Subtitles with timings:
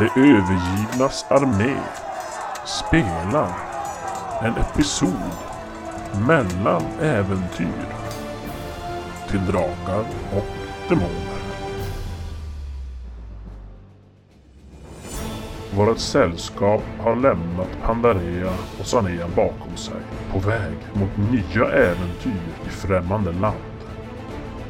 [0.00, 1.76] De övergivnas armé
[2.66, 3.52] spelar
[4.42, 5.32] en episod
[6.26, 7.86] mellan äventyr
[9.30, 10.04] till drakar
[10.36, 10.46] och
[10.88, 11.40] demoner.
[15.74, 20.00] Vårt sällskap har lämnat Pandarea och Sanea bakom sig
[20.32, 23.56] på väg mot nya äventyr i främmande land.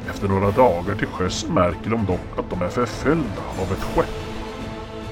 [0.09, 4.20] Efter några dagar till sjöss märker de dock att de är förföljda av ett skepp.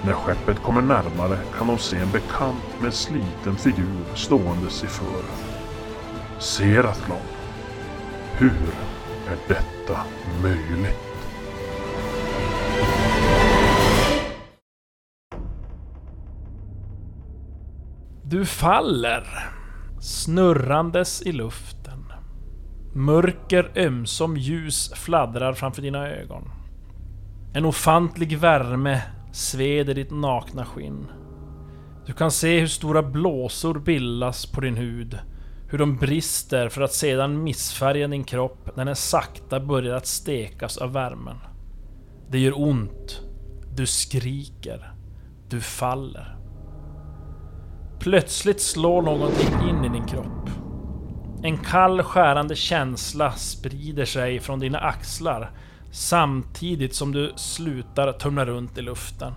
[0.05, 5.59] När skeppet kommer närmare kan de se en bekant med sliten figur ståendes i fören.
[6.39, 7.17] Seratlon.
[8.37, 8.73] Hur
[9.27, 9.99] är detta
[10.43, 11.09] möjligt?
[18.23, 19.23] Du faller,
[19.99, 22.05] snurrandes i luften.
[22.93, 26.51] Mörker ömsom ljus fladdrar framför dina ögon.
[27.53, 31.07] En ofantlig värme sveder ditt nakna skinn.
[32.05, 35.19] Du kan se hur stora blåsor bildas på din hud.
[35.67, 40.77] Hur de brister för att sedan missfärga din kropp när den sakta börjar att stekas
[40.77, 41.37] av värmen.
[42.29, 43.21] Det gör ont.
[43.75, 44.93] Du skriker.
[45.49, 46.37] Du faller.
[47.99, 50.49] Plötsligt slår någonting in i din kropp.
[51.43, 55.51] En kall skärande känsla sprider sig från dina axlar
[55.91, 59.33] samtidigt som du slutar tumla runt i luften.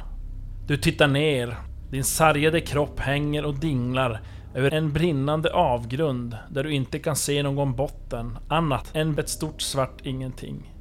[0.66, 1.56] Du tittar ner.
[1.90, 4.20] Din sargade kropp hänger och dinglar
[4.54, 9.62] över en brinnande avgrund där du inte kan se någon botten annat än ett stort
[9.62, 10.74] svart ingenting.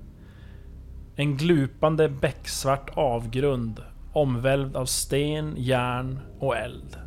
[1.15, 3.83] En glupande becksvart avgrund
[4.13, 6.97] omvälvd av sten, järn och eld.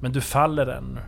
[0.00, 1.00] Men du faller ännu.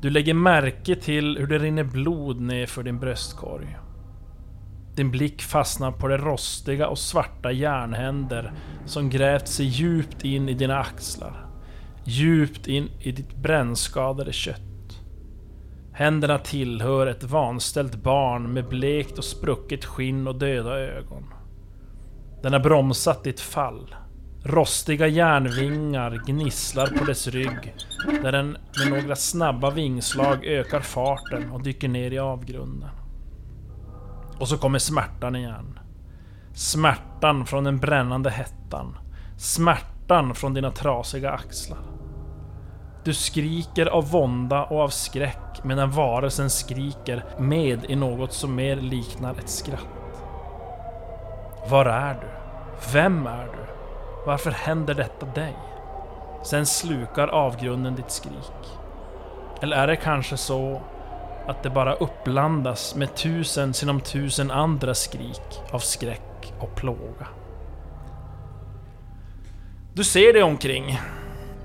[0.00, 3.76] Du lägger märke till hur det rinner blod ner för din bröstkorg.
[4.94, 8.52] Din blick fastnar på de rostiga och svarta järnhänder
[8.86, 11.46] som grävt sig djupt in i dina axlar.
[12.04, 14.60] Djupt in i ditt brännskadade kött.
[15.92, 21.24] Händerna tillhör ett vanställt barn med blekt och sprucket skinn och döda ögon.
[22.42, 23.94] Den har bromsat ditt fall.
[24.44, 27.74] Rostiga järnvingar gnisslar på dess rygg
[28.22, 32.88] där den med några snabba vingslag ökar farten och dyker ner i avgrunden.
[34.40, 35.78] Och så kommer smärtan igen.
[36.54, 38.98] Smärtan från den brännande hettan.
[39.36, 41.78] Smärtan från dina trasiga axlar.
[43.04, 48.76] Du skriker av vånda och av skräck medan varelsen skriker med i något som mer
[48.76, 50.22] liknar ett skratt.
[51.68, 52.28] Var är du?
[52.92, 53.64] Vem är du?
[54.26, 55.56] Varför händer detta dig?
[56.42, 58.78] Sen slukar avgrunden ditt skrik.
[59.60, 60.82] Eller är det kanske så
[61.46, 67.28] att det bara uppblandas med tusen sinom tusen andra skrik av skräck och plåga?
[69.94, 70.98] Du ser dig omkring.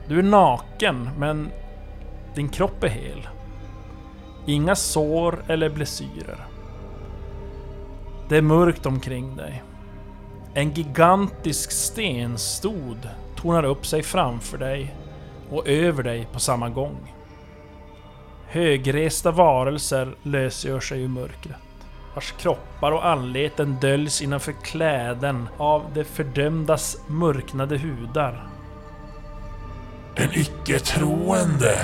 [0.07, 1.51] Du är naken, men
[2.35, 3.27] din kropp är hel.
[4.45, 6.47] Inga sår eller blessyrer.
[8.29, 9.63] Det är mörkt omkring dig.
[10.53, 14.95] En gigantisk stenstod tornar upp sig framför dig
[15.49, 17.13] och över dig på samma gång.
[18.51, 21.57] Högresta varelser lösgör sig ur mörkret,
[22.15, 28.47] vars kroppar och anleten döljs innanför kläden av de fördömdas mörknade hudar.
[30.15, 31.79] En icke-troende,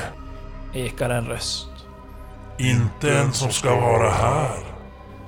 [0.74, 1.70] ekar en röst,
[2.58, 4.60] inte en som ska vara här.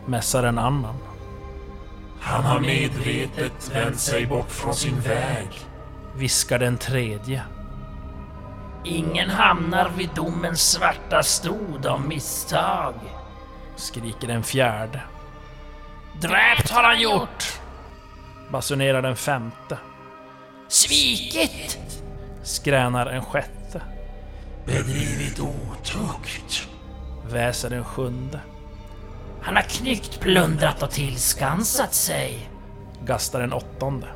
[0.06, 0.96] mässar en annan.
[2.22, 5.48] Han har medvetet vänt sig bort från sin väg.
[6.16, 7.42] Viskar den tredje.
[8.88, 12.94] Ingen hamnar vid domens svarta stod av misstag.
[13.76, 15.02] Skriker den fjärde.
[16.22, 17.60] Dräpt har han gjort!
[18.52, 19.78] Basunerar den femte.
[20.68, 21.80] Svikit!
[22.44, 23.82] Skränar en sjätte.
[24.66, 26.68] Bedrivit otukt.
[27.30, 28.40] Väser den sjunde.
[29.42, 32.50] Han har knyckt, plundrat och tillskansat sig.
[33.06, 34.08] Gastar den åttonde.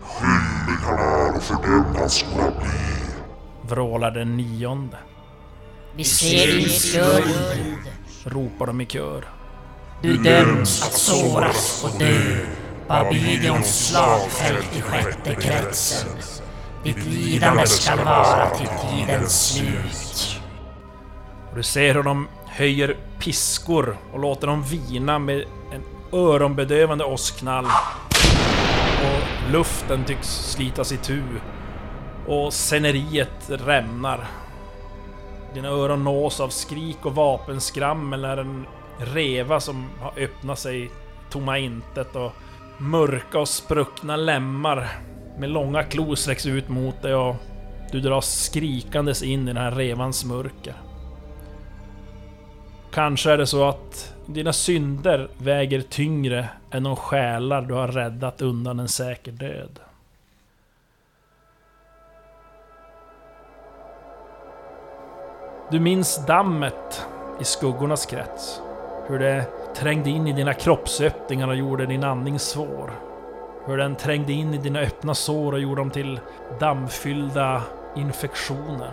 [0.00, 3.03] Skyldig han är och fördömd skola bli.
[3.68, 4.96] Vrålar den nionde.
[5.96, 7.78] Vi ser din skuld.
[8.24, 9.24] Ropar de i kör.
[10.02, 12.36] Du döms att såras och dö.
[12.88, 16.08] Babylons slagfält i sjätte kretsen.
[16.82, 20.40] Ditt lidande skall vara till tidens slut.
[21.50, 25.82] Och du ser hur de höjer piskor och låter dem vina med en
[26.12, 27.66] öronbedövande åskknall.
[29.04, 31.22] Och luften tycks slitas itu.
[32.26, 34.26] Och sceneriet rämnar.
[35.54, 38.66] Dina öron nås av skrik och vapenskrammel när en
[38.98, 40.90] reva som har öppnat sig
[41.30, 42.32] tomma intet och
[42.78, 44.88] mörka och spruckna lemmar
[45.38, 47.36] med långa klor sträcks ut mot dig och
[47.92, 50.74] du dras skrikandes in i den här revans mörker.
[52.92, 58.42] Kanske är det så att dina synder väger tyngre än de själar du har räddat
[58.42, 59.80] undan en säker död.
[65.70, 67.06] Du minns dammet
[67.40, 68.62] i skuggornas krets.
[69.06, 69.44] Hur det
[69.74, 72.90] trängde in i dina kroppsöppningar och gjorde din andning svår.
[73.66, 76.20] Hur den trängde in i dina öppna sår och gjorde dem till
[76.60, 77.62] dammfyllda
[77.96, 78.90] infektioner.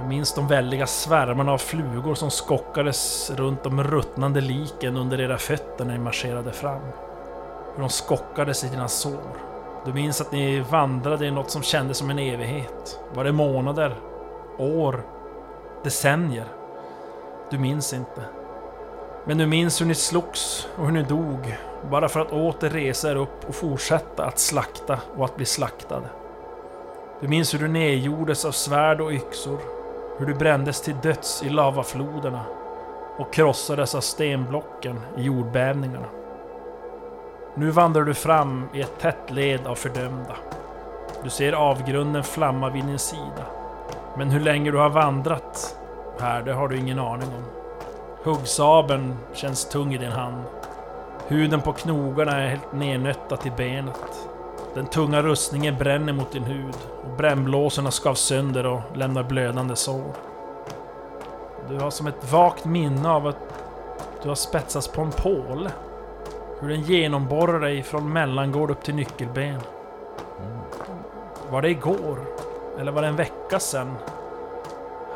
[0.00, 5.38] Du minns de väldiga svärmarna av flugor som skockades runt de ruttnande liken under era
[5.38, 6.82] fötter när ni marscherade fram.
[7.74, 9.36] Hur de skockades i dina sår.
[9.84, 13.00] Du minns att ni vandrade i något som kändes som en evighet.
[13.14, 13.96] Var det månader?
[14.58, 15.04] År?
[15.84, 16.46] Decennier?
[17.50, 18.22] Du minns inte.
[19.24, 21.56] Men du minns hur ni slogs och hur ni dog.
[21.90, 26.06] Bara för att åter resa er upp och fortsätta att slakta och att bli slaktade.
[27.20, 29.58] Du minns hur du nedgjordes av svärd och yxor.
[30.18, 32.44] Hur du brändes till döds i lavafloderna.
[33.16, 36.08] Och krossades av stenblocken i jordbävningarna.
[37.54, 40.36] Nu vandrar du fram i ett tätt led av fördömda.
[41.22, 43.61] Du ser avgrunden flamma vid din sida.
[44.16, 45.76] Men hur länge du har vandrat
[46.20, 47.44] här, det har du ingen aning om.
[48.24, 50.44] Huggsabeln känns tung i din hand.
[51.28, 54.28] Huden på knogarna är helt nernötta till benet.
[54.74, 60.12] Den tunga rustningen bränner mot din hud och brännblåsorna skavs sönder och lämnar blödande sår.
[61.68, 63.36] Du har som ett vagt minne av att
[64.22, 65.70] du har spetsats på en påle.
[66.60, 69.60] Hur den genomborrar dig från mellangård upp till nyckelben.
[71.50, 72.18] Var det igår?
[72.78, 73.96] Eller var det en vecka sedan?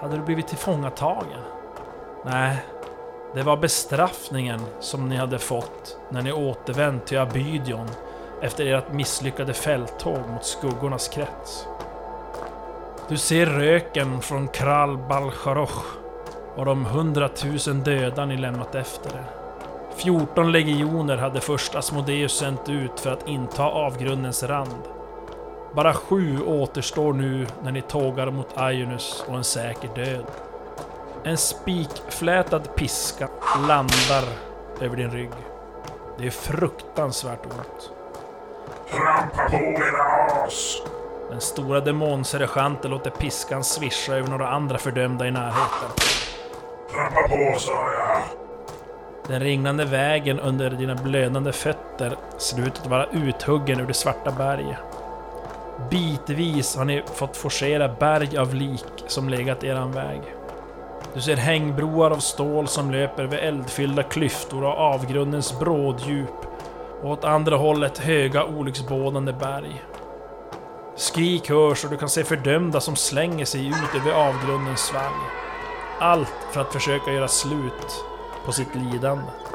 [0.00, 1.41] Hade du blivit tillfångatagen?
[2.25, 2.56] Nej,
[3.35, 7.88] det var bestraffningen som ni hade fått när ni återvänt till Abydion
[8.43, 11.67] efter ert misslyckade fälttåg mot skuggornas krets.
[13.08, 15.85] Du ser röken från Kral Balcharoch
[16.56, 19.25] och de hundratusen döda ni lämnat efter er.
[19.97, 24.95] 14 legioner hade först Asmodeus sänt ut för att inta avgrundens rand.
[25.74, 30.24] Bara sju återstår nu när ni tågar mot Ionus och en säker död.
[31.24, 33.28] En spikflätad piska
[33.68, 34.24] landar
[34.80, 35.30] över din rygg.
[36.18, 37.90] Det är fruktansvärt ont.
[38.90, 40.82] Trampa på era as!
[41.30, 45.90] Den stora demonsergeanten låter piskan svischa över några andra fördömda i närheten.
[46.92, 48.22] Trampa på sa jag!
[49.28, 54.30] Den ringlande vägen under dina blödande fötter ser ut att vara uthuggen ur det svarta
[54.30, 54.78] berget.
[55.90, 60.20] Bitvis har ni fått forcera berg av lik som legat i eran väg.
[61.14, 66.46] Du ser hängbroar av stål som löper över eldfyllda klyftor och avgrundens bråddjup
[67.02, 69.82] och åt andra hållet höga olycksbådande berg.
[70.96, 75.25] Skrik hörs och du kan se fördömda som slänger sig ut över avgrundens svalg.
[76.00, 78.05] Allt för att försöka göra slut
[78.46, 79.45] på sitt lidande.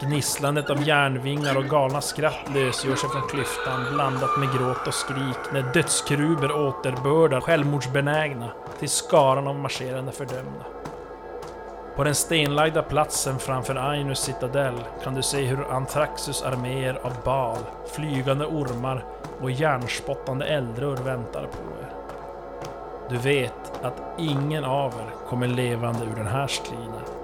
[0.00, 5.52] Gnisslandet av järnvingar och galna skratt lösgör sig från klyftan blandat med gråt och skrik
[5.52, 10.64] när dödskruber återbördar självmordsbenägna till skaran av marscherande fördömda.
[11.96, 17.58] På den stenlagda platsen framför Ainus citadell kan du se hur Antraxus arméer av bal,
[17.94, 19.04] flygande ormar
[19.40, 21.92] och järnspottande eldrör väntar på er.
[23.10, 27.21] Du vet att ingen av er kommer levande ur den här striden.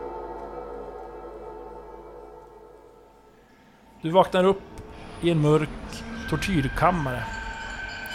[4.02, 4.62] Du vaknar upp
[5.22, 5.68] i en mörk
[6.30, 7.24] tortyrkammare.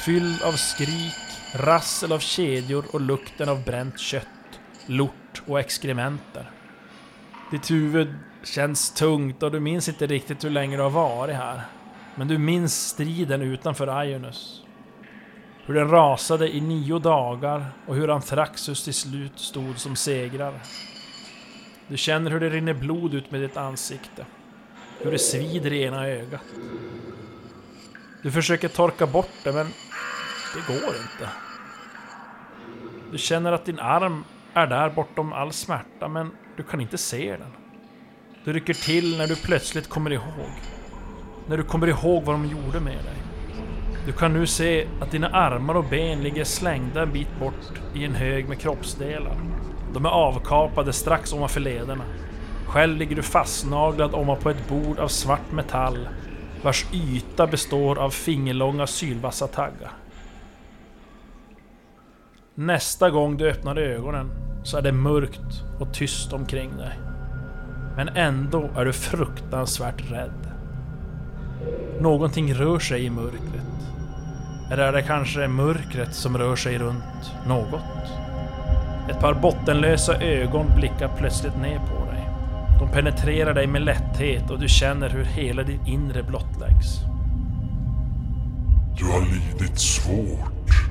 [0.06, 1.16] Fylld av skrik,
[1.56, 4.28] rassel av kedjor och lukten av bränt kött,
[4.86, 6.52] lort och exkrementer.
[7.52, 11.62] Ditt huvud känns tungt och du minns inte riktigt hur länge du har varit här.
[12.16, 14.64] Men du minns striden utanför Ionus.
[15.66, 20.60] Hur den rasade i nio dagar och hur Anthraxus till slut stod som segrare.
[21.88, 24.26] Du känner hur det rinner blod ut med ditt ansikte.
[25.04, 26.42] Hur det svider i ena ögat.
[28.22, 29.68] Du försöker torka bort det men
[30.56, 31.30] det går inte.
[33.12, 37.38] Du känner att din arm är där bortom all smärta men du kan inte se
[37.38, 37.52] den.
[38.46, 40.52] Du rycker till när du plötsligt kommer ihåg.
[41.48, 43.24] När du kommer ihåg vad de gjorde med dig.
[44.06, 48.06] Du kan nu se att dina armar och ben ligger slängda en bit bort i
[48.06, 49.38] en hög med kroppsdelar.
[49.94, 52.04] De är avkapade strax ovanför lederna.
[52.66, 56.08] Själv ligger du fastnaglad ovanpå ett bord av svart metall
[56.64, 59.92] vars yta består av fingerlånga sylvassa taggar.
[62.56, 64.32] Nästa gång du öppnar ögonen
[64.64, 67.00] så är det mörkt och tyst omkring dig.
[67.96, 70.52] Men ändå är du fruktansvärt rädd.
[72.00, 73.64] Någonting rör sig i mörkret.
[74.72, 77.82] Eller är det kanske mörkret som rör sig runt något?
[79.10, 82.03] Ett par bottenlösa ögon blickar plötsligt ner på dig.
[82.80, 87.00] De penetrerar dig med lätthet och du känner hur hela ditt inre blottläggs.
[88.98, 90.90] Du har lidit svårt.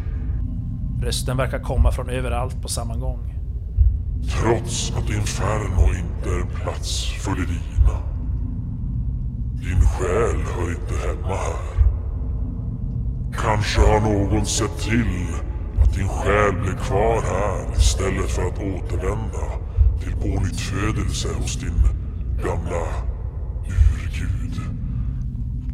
[1.03, 3.35] Rösten verkar komma från överallt på samma gång.
[4.31, 7.99] Trots att Inferno inte är en plats för det dina.
[9.55, 11.83] Din själ hör inte hemma här.
[13.33, 15.27] Kanske har någon sett till
[15.83, 19.72] att din själ blir kvar här istället för att återvända
[20.03, 21.83] till pånyttfödelse hos din
[22.45, 22.83] gamla
[23.67, 24.61] urgud.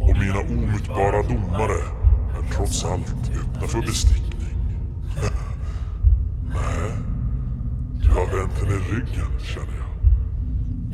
[0.00, 1.80] Och mina omutbara domare
[2.38, 4.54] är trots allt öppna för bestickning.
[6.54, 6.92] Nej,
[8.02, 9.88] du har vänt henne ryggen känner jag.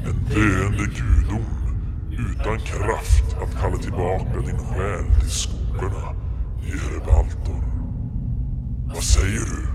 [0.08, 1.44] En döende gudom
[2.10, 6.14] utan kraft att kalla tillbaka din själ till skogarna
[6.62, 7.64] i Erebaltor.
[8.86, 9.73] Vad säger du?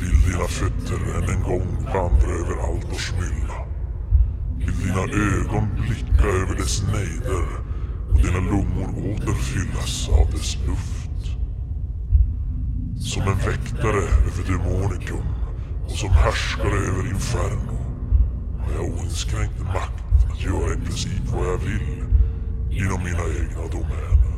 [0.00, 3.66] Vill dina fötter än en gång vandra över Altors mylla?
[4.58, 7.46] Vill dina ögon blicka över dess nejder
[8.10, 11.36] och dina lungor återfyllas av dess luft?
[12.98, 15.26] Som en väktare över Demonikum
[15.86, 17.78] och som härskare över Inferno
[18.58, 22.04] har jag oinskränkt makt att göra i princip vad jag vill
[22.70, 24.36] inom mina egna domäner.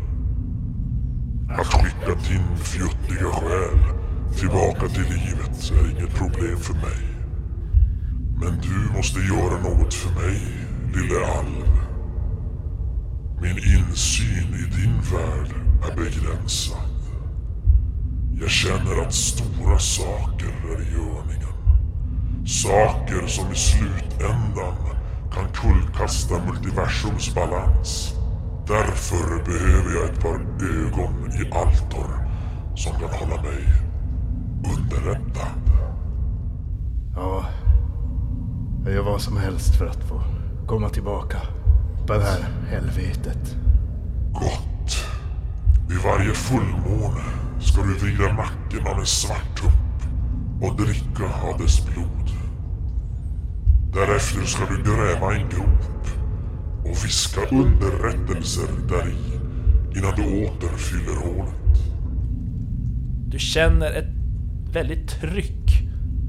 [1.50, 3.97] Att skicka din fjuttiga själ
[4.36, 7.08] tillbaka till livet är inget problem för mig.
[8.40, 10.40] Men du måste göra något för mig,
[10.94, 11.68] lille alv.
[13.42, 15.54] Min insyn i din värld
[15.90, 16.78] är begränsad.
[18.40, 21.54] Jag känner att stora saker är i görningen.
[22.46, 24.76] Saker som i slutändan
[25.32, 28.14] kan kullkasta multiversums balans.
[28.66, 32.28] Därför behöver jag ett par ögon i Altor
[32.76, 33.87] som kan hålla mig
[34.88, 35.48] underrättad.
[37.14, 37.46] Ja,
[38.84, 40.22] jag gör vad som helst för att få
[40.66, 41.38] komma tillbaka
[42.06, 43.56] på det här helvetet.
[44.32, 45.04] Gott.
[45.88, 47.24] Vid varje fullmåne
[47.60, 50.10] ska du vrida nacken av en svart tupp
[50.62, 52.30] och dricka av dess blod.
[53.92, 56.06] Därefter ska du gräva en grop
[56.84, 59.38] och viska underrättelser där i
[59.98, 61.54] innan du åter fyller hålet.
[63.28, 64.17] Du känner ett
[64.72, 65.82] väldigt tryck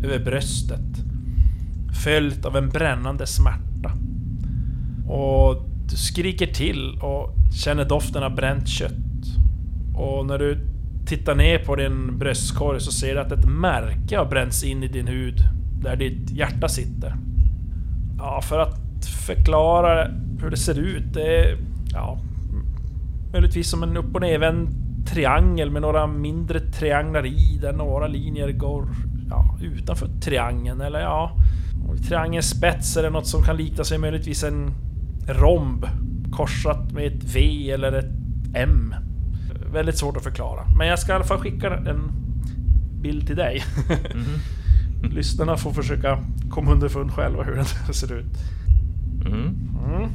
[0.03, 0.79] över bröstet.
[2.03, 3.91] Följt av en brännande smärta.
[5.07, 8.93] Och du skriker till och känner doften av bränt kött.
[9.95, 10.57] Och när du
[11.05, 14.87] tittar ner på din bröstkorg så ser du att ett märke har bränts in i
[14.87, 15.39] din hud.
[15.81, 17.15] Där ditt hjärta sitter.
[18.17, 20.07] Ja, för att förklara
[20.41, 21.13] hur det ser ut.
[21.13, 21.57] Det är...
[21.93, 22.19] Ja...
[23.33, 24.69] Möjligtvis som en upp och nervänd
[25.13, 28.87] triangel med några mindre trianglar i där några linjer går
[29.29, 31.31] ja, utanför triangeln eller ja...
[32.07, 34.73] Triangelns spets är det något som kan likna sig möjligtvis en
[35.27, 35.85] romb
[36.31, 38.11] korsat med ett V eller ett
[38.53, 38.95] M.
[39.71, 40.65] Väldigt svårt att förklara.
[40.77, 42.11] Men jag ska i alla fall skicka en
[43.01, 43.63] bild till dig.
[45.03, 48.37] Lyssnarna får försöka komma underfund själva hur den ser ut.
[49.25, 49.69] Mm.
[49.87, 50.09] Mm.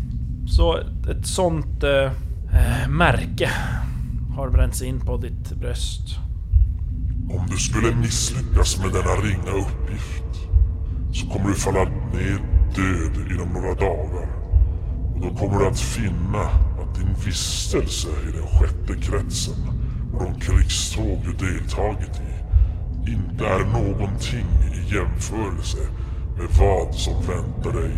[0.47, 0.79] Så
[1.11, 2.13] ett sånt eh,
[2.53, 3.51] eh, märke
[4.35, 6.19] har bränts in på ditt bröst.
[7.31, 10.49] Om du skulle misslyckas med denna ringa uppgift
[11.13, 12.39] så kommer du falla ner
[12.75, 14.29] död inom några dagar.
[15.15, 16.43] Och då kommer du att finna
[16.83, 19.55] att din vistelse i den sjätte kretsen
[20.15, 22.35] och de krigståg du deltagit i
[23.11, 25.79] inte är någonting i jämförelse
[26.39, 27.93] med vad som väntar dig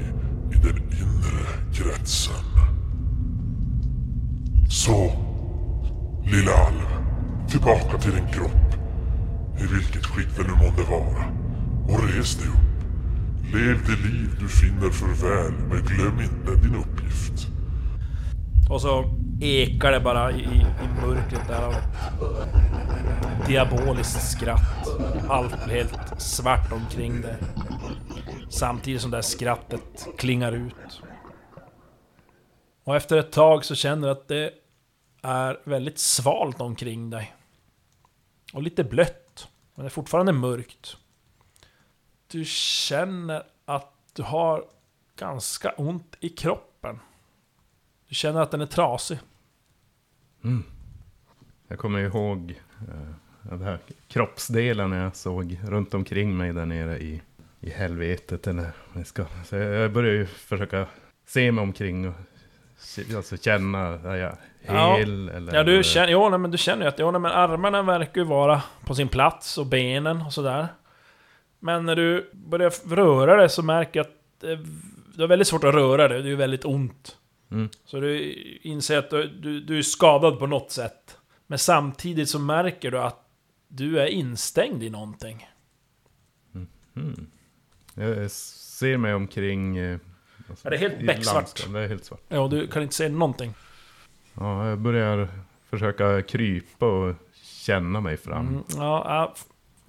[0.52, 2.44] i den inre kretsen.
[4.68, 5.25] Så,
[6.26, 6.88] lilla alv,
[7.48, 8.74] tillbaka till din kropp,
[9.58, 11.24] i vilket skick det nu månde vara,
[11.88, 12.66] och res dig upp.
[13.54, 17.46] Lev det liv du finner för väl, men glöm inte din uppgift.
[18.70, 19.04] Och så
[19.40, 20.66] ekar det bara i, i,
[21.06, 24.88] mörkret där av ett diaboliskt skratt.
[25.28, 27.36] Allt blir helt svart omkring dig.
[28.48, 31.02] Samtidigt som det här skrattet klingar ut.
[32.84, 34.50] Och efter ett tag så känner du att det
[35.26, 37.34] är väldigt svalt omkring dig.
[38.52, 39.48] Och lite blött.
[39.74, 40.96] Men det är fortfarande mörkt.
[42.26, 44.64] Du känner att du har
[45.16, 46.98] ganska ont i kroppen.
[48.08, 49.18] Du känner att den är trasig.
[50.44, 50.64] Mm.
[51.68, 53.78] Jag kommer ihåg eh, den här
[54.08, 57.22] kroppsdelen jag såg runt omkring mig där nere i,
[57.60, 58.46] i helvetet.
[58.46, 60.86] Eller, jag ska, så jag jag börjar ju försöka
[61.26, 62.14] se mig omkring och
[63.16, 63.98] Alltså känna,
[64.66, 64.96] Ja.
[64.96, 65.54] hel eller?
[65.54, 68.20] Ja, du känner, jo, nej, men du känner ju att jo, nej, men armarna verkar
[68.20, 70.68] ju vara på sin plats och benen och sådär.
[71.58, 74.56] Men när du börjar röra dig så märker jag att det,
[75.14, 77.16] du har väldigt svårt att röra dig, det är väldigt ont.
[77.50, 77.68] Mm.
[77.84, 81.18] Så du inser att du, du, du är skadad på något sätt.
[81.46, 83.28] Men samtidigt så märker du att
[83.68, 85.48] du är instängd i någonting.
[86.96, 87.26] Mm.
[87.94, 89.78] Jag ser mig omkring...
[90.50, 91.66] alltså, Ja, det är helt becksvart.
[91.72, 92.20] Det är helt svart.
[92.28, 93.54] Ja, du kan inte se någonting.
[94.34, 95.28] Ja, jag börjar
[95.70, 98.48] försöka krypa och känna mig fram.
[98.48, 99.34] Mm, ja,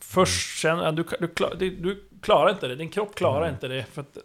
[0.01, 3.53] först känner jag, du, du, du, du klarar inte det, din kropp klarar Mm.
[3.53, 3.83] inte det.
[3.83, 4.17] För att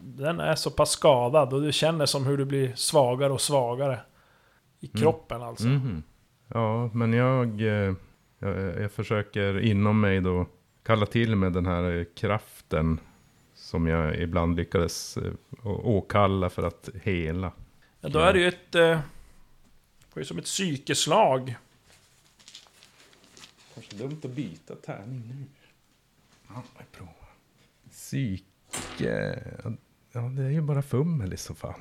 [0.00, 4.00] den är så pass skadad och du känner som hur du blir svagare och svagare.
[4.80, 5.66] I kroppen alltså.
[5.66, 6.02] Mhm.
[6.48, 7.94] Ja, men jag, eh,
[8.38, 8.82] jag...
[8.82, 10.46] Jag försöker inom mig då
[10.84, 13.00] kalla till med den här kraften.
[13.70, 15.32] Som jag ibland lyckades eh,
[15.64, 17.52] åkalla för att hela.
[18.00, 18.74] Ja, då är det ju ett...
[18.74, 19.00] Eh,
[20.14, 21.54] det är som ett psykeslag.
[23.74, 25.44] Kanske dumt att byta tärning nu.
[26.48, 27.30] Ja, jag provar.
[27.90, 29.42] Psyke...
[30.12, 31.80] Ja, det är ju bara fummel i så fall.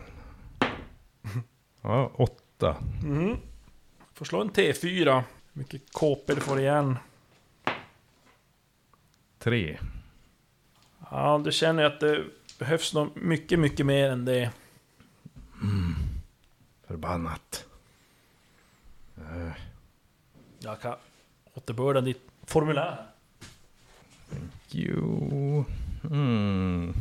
[1.82, 2.78] Ja, åtta.
[3.04, 3.38] Mm.
[4.14, 5.24] Får slå en T4.
[5.54, 6.98] Hur mycket KP du får igen.
[9.40, 9.80] Tre.
[11.12, 12.24] Ja, du känner ju att det
[12.60, 14.52] behövs nog mycket, mycket mer än det.
[16.88, 17.66] Förbannat.
[19.18, 19.52] Eh,
[20.60, 20.96] Jag kan
[21.54, 23.06] återbörda ditt formulär.
[24.70, 25.66] jo...
[26.12, 26.94] Mm.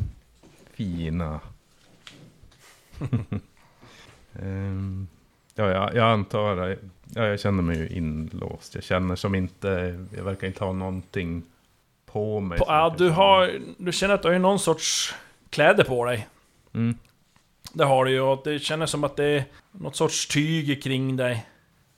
[0.71, 1.39] Fina.
[4.33, 5.07] Ehm,
[5.55, 6.77] ja, jag, jag antar...
[7.15, 8.75] Ja, jag känner mig ju inlåst.
[8.75, 10.05] Jag känner som inte...
[10.15, 11.43] Jag verkar inte ha någonting
[12.11, 12.57] på mig.
[12.59, 13.59] På, ja, du har...
[13.77, 15.15] Du känner att du har någon sorts
[15.49, 16.27] kläder på dig.
[16.73, 16.97] Mm.
[17.73, 21.17] Det har du ju och det känns som att det är något sorts tyg kring
[21.17, 21.45] dig.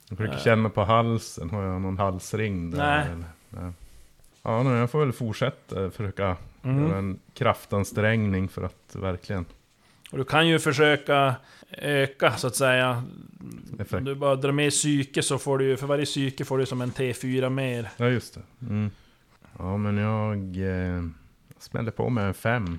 [0.08, 1.50] Jag försöker känna på halsen.
[1.50, 2.78] Har jag någon halsring där?
[2.78, 3.06] Nej.
[3.06, 3.24] Eller?
[3.62, 3.72] Nej.
[4.42, 6.88] Ja, nej, jag får väl fortsätta försöka Mm.
[6.88, 9.44] göra en kraftansträngning för att verkligen...
[10.10, 11.34] Och du kan ju försöka
[11.78, 13.04] öka så att säga.
[13.74, 13.94] Effekt.
[13.94, 16.66] Om du bara drar med psyke så får du ju, för varje psyke får du
[16.66, 17.90] som en T4 mer.
[17.96, 18.40] Ja, just det.
[18.60, 18.90] Mm.
[19.58, 21.02] Ja, men jag eh,
[21.58, 22.78] smäller på med en fem.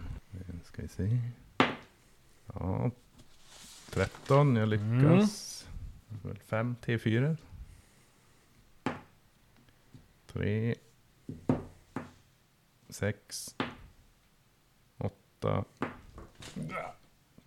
[0.64, 1.20] Ska vi se.
[2.54, 2.92] Ja,
[3.90, 4.56] 13.
[4.56, 5.68] Jag lyckas.
[6.24, 7.38] Väl Fem T4.
[10.28, 10.76] Tre.
[12.90, 13.56] Sex.
[14.98, 15.64] Åtta.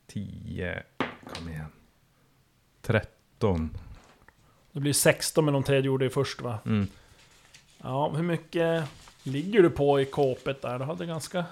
[0.07, 0.83] Tio.
[1.35, 1.73] Kom igen.
[2.83, 3.77] Tretton.
[4.73, 6.59] Det blir 16 med de tre du gjorde först va?
[6.67, 6.87] Mm.
[7.83, 8.89] Ja, hur mycket
[9.27, 10.79] ligger du på i kåpet där?
[10.79, 11.45] Du hade ganska,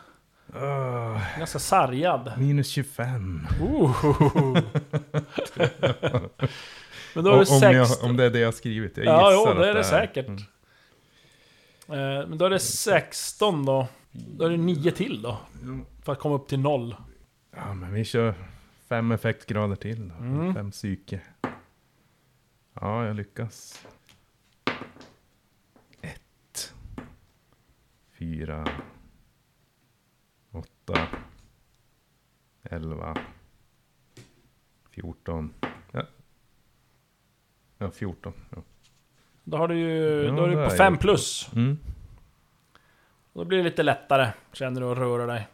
[0.54, 2.32] Ah, ganska sargad.
[2.38, 3.46] minus 25.
[3.62, 4.54] Ohohoho.
[7.14, 8.10] Men då är det om, 16.
[8.10, 8.96] om det är det jag har skrivit.
[8.96, 10.26] Jag Ja, jo, det är det säkert.
[10.28, 10.38] Mm.
[11.88, 13.87] Eh, Men då är det 16 då.
[14.12, 15.38] Då är det 9 till då.
[16.04, 16.96] För att komma upp till noll.
[17.56, 18.34] Ja, men vi kör
[18.88, 20.14] fem effektgrader till då.
[20.14, 20.54] Mm.
[20.54, 21.20] Fem psyke.
[22.80, 23.87] Ja, jag lyckas.
[28.24, 28.64] Fyra.
[30.52, 31.08] Åtta.
[32.62, 33.16] Elva.
[34.90, 35.54] Fjorton.
[35.92, 36.02] Ja,
[37.78, 38.32] ja fjorton.
[38.50, 38.62] Ja.
[39.44, 40.24] Då har du ju...
[40.24, 41.00] Ja, då är du på är 5 jag.
[41.00, 41.50] plus.
[41.54, 41.78] Mm.
[43.32, 45.48] Då blir det lite lättare, känner du, att röra dig.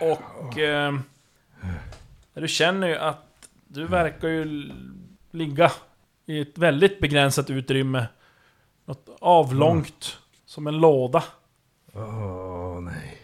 [0.00, 0.58] Och...
[0.58, 0.98] Eh,
[2.34, 4.72] du känner ju att du verkar ju
[5.30, 5.72] ligga
[6.26, 8.06] i ett väldigt begränsat utrymme.
[8.84, 11.24] Något avlångt, som en låda.
[11.92, 13.18] Åh nej.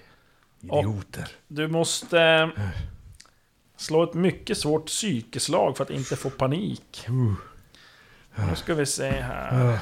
[0.68, 1.28] Och- Idioter.
[1.48, 2.20] Du måste
[2.56, 2.68] eh,
[3.76, 7.06] slå ett mycket svårt psykeslag för att inte få panik.
[8.48, 9.78] Nu ska vi se här.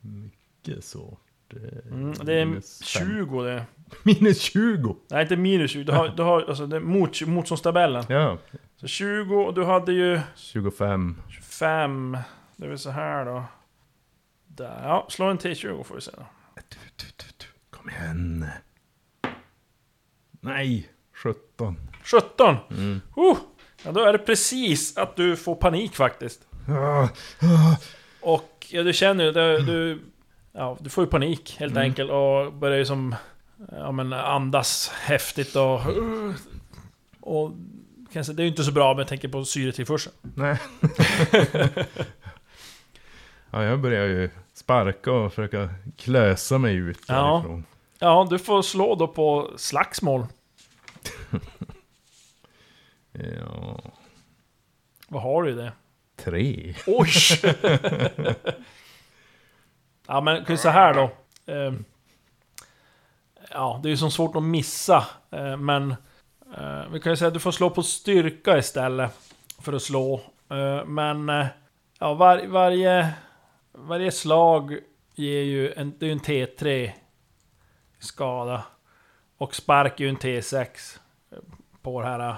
[0.00, 1.18] Mycket svårt.
[1.52, 3.08] Eh, Mm, det är minus fem.
[3.08, 3.64] 20 det.
[4.02, 4.96] Minus 20!
[5.10, 5.84] Nej, inte minus 20.
[5.84, 8.04] Du har, du har alltså det är mot, motståndstabellen.
[8.08, 8.38] Ja.
[8.76, 11.16] Så 20 och du hade ju 25.
[11.30, 12.18] 25.
[12.56, 13.44] Det är väl så här då.
[14.56, 14.80] Där.
[14.82, 16.26] Ja, slå en T20 får vi se då.
[17.70, 18.46] Kom igen.
[20.40, 21.76] Nej, 17.
[22.04, 22.56] 17!
[22.70, 23.00] Mm.
[23.18, 23.36] Uh,
[23.84, 26.40] ja, då är det precis att du får panik faktiskt.
[28.20, 30.02] Och ja, du känner ju, du, du,
[30.52, 31.82] ja, du får ju panik helt Mm.
[31.82, 33.14] enkelt och börjar ju som
[33.72, 35.80] ja, men andas häftigt och...
[37.20, 37.52] Och
[38.12, 40.16] kanske, det är ju inte så bra med tanke på syretillförseln.
[40.34, 40.58] Nej.
[43.50, 47.32] ja, jag börjar ju sparka och försöka klösa mig ut Ja.
[47.34, 47.64] därifrån.
[47.98, 50.26] Ja, du får slå då på slagsmål.
[53.12, 53.80] Ja,
[55.08, 55.72] Vad har du i det?
[56.16, 56.74] tre.
[56.86, 57.08] Oj!
[60.06, 61.02] ja men säga här då.
[61.52, 61.72] Eh,
[63.50, 65.06] ja, det är ju så svårt att missa.
[65.30, 65.90] Eh, men
[66.56, 69.10] eh, vi kan ju säga att du får slå på styrka istället.
[69.58, 70.20] För att slå.
[70.50, 71.28] Eh, men
[71.98, 73.14] ja, var, varje,
[73.72, 74.78] varje slag
[75.14, 76.92] ger ju en, det är en T3 i
[77.98, 78.64] skada.
[79.38, 80.66] Och spark är ju en T6
[81.82, 82.36] på det här.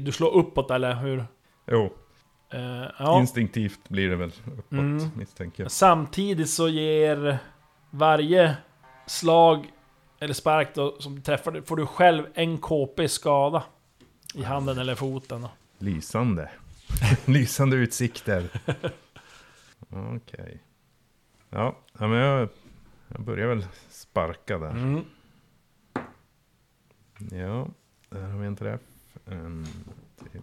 [0.00, 1.24] Du slår uppåt eller hur?
[1.66, 1.92] Jo,
[2.50, 3.20] Eh, ja.
[3.20, 5.10] instinktivt blir det väl uppåt Mm.
[5.16, 5.72] misstänker jag.
[5.72, 7.38] Samtidigt så ger
[7.90, 8.56] varje
[9.06, 9.72] slag
[10.20, 13.62] eller spark då, som träffar får du själv en KP skada.
[14.34, 15.42] I handen eller foten.
[15.42, 15.50] Då.
[15.78, 16.50] Lysande.
[17.24, 18.44] Lysande utsikter.
[19.94, 20.62] Okej.
[21.50, 22.48] Ja, ja, men jag,
[23.08, 24.70] jag börjar väl sparka där.
[24.70, 25.04] Mm.
[27.30, 27.68] Ja,
[28.08, 28.80] där har vi en träff.
[29.26, 29.66] En
[30.32, 30.40] till.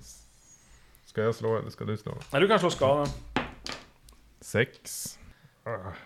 [1.05, 2.17] Ska jag slå eller ska du slå?
[2.31, 3.07] Nej, du kan slå skadan.
[4.39, 5.19] Sex.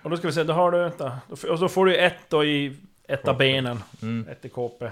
[0.03, 0.77] Och då ska vi se, då har du...
[0.77, 1.19] Vänta.
[1.27, 3.79] Då Och så får du ett då i ett av benen.
[4.01, 4.27] Mm.
[4.27, 4.91] Ett i KP.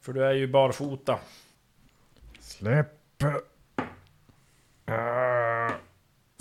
[0.00, 1.18] För du är ju barfota.
[2.40, 3.22] Släpp.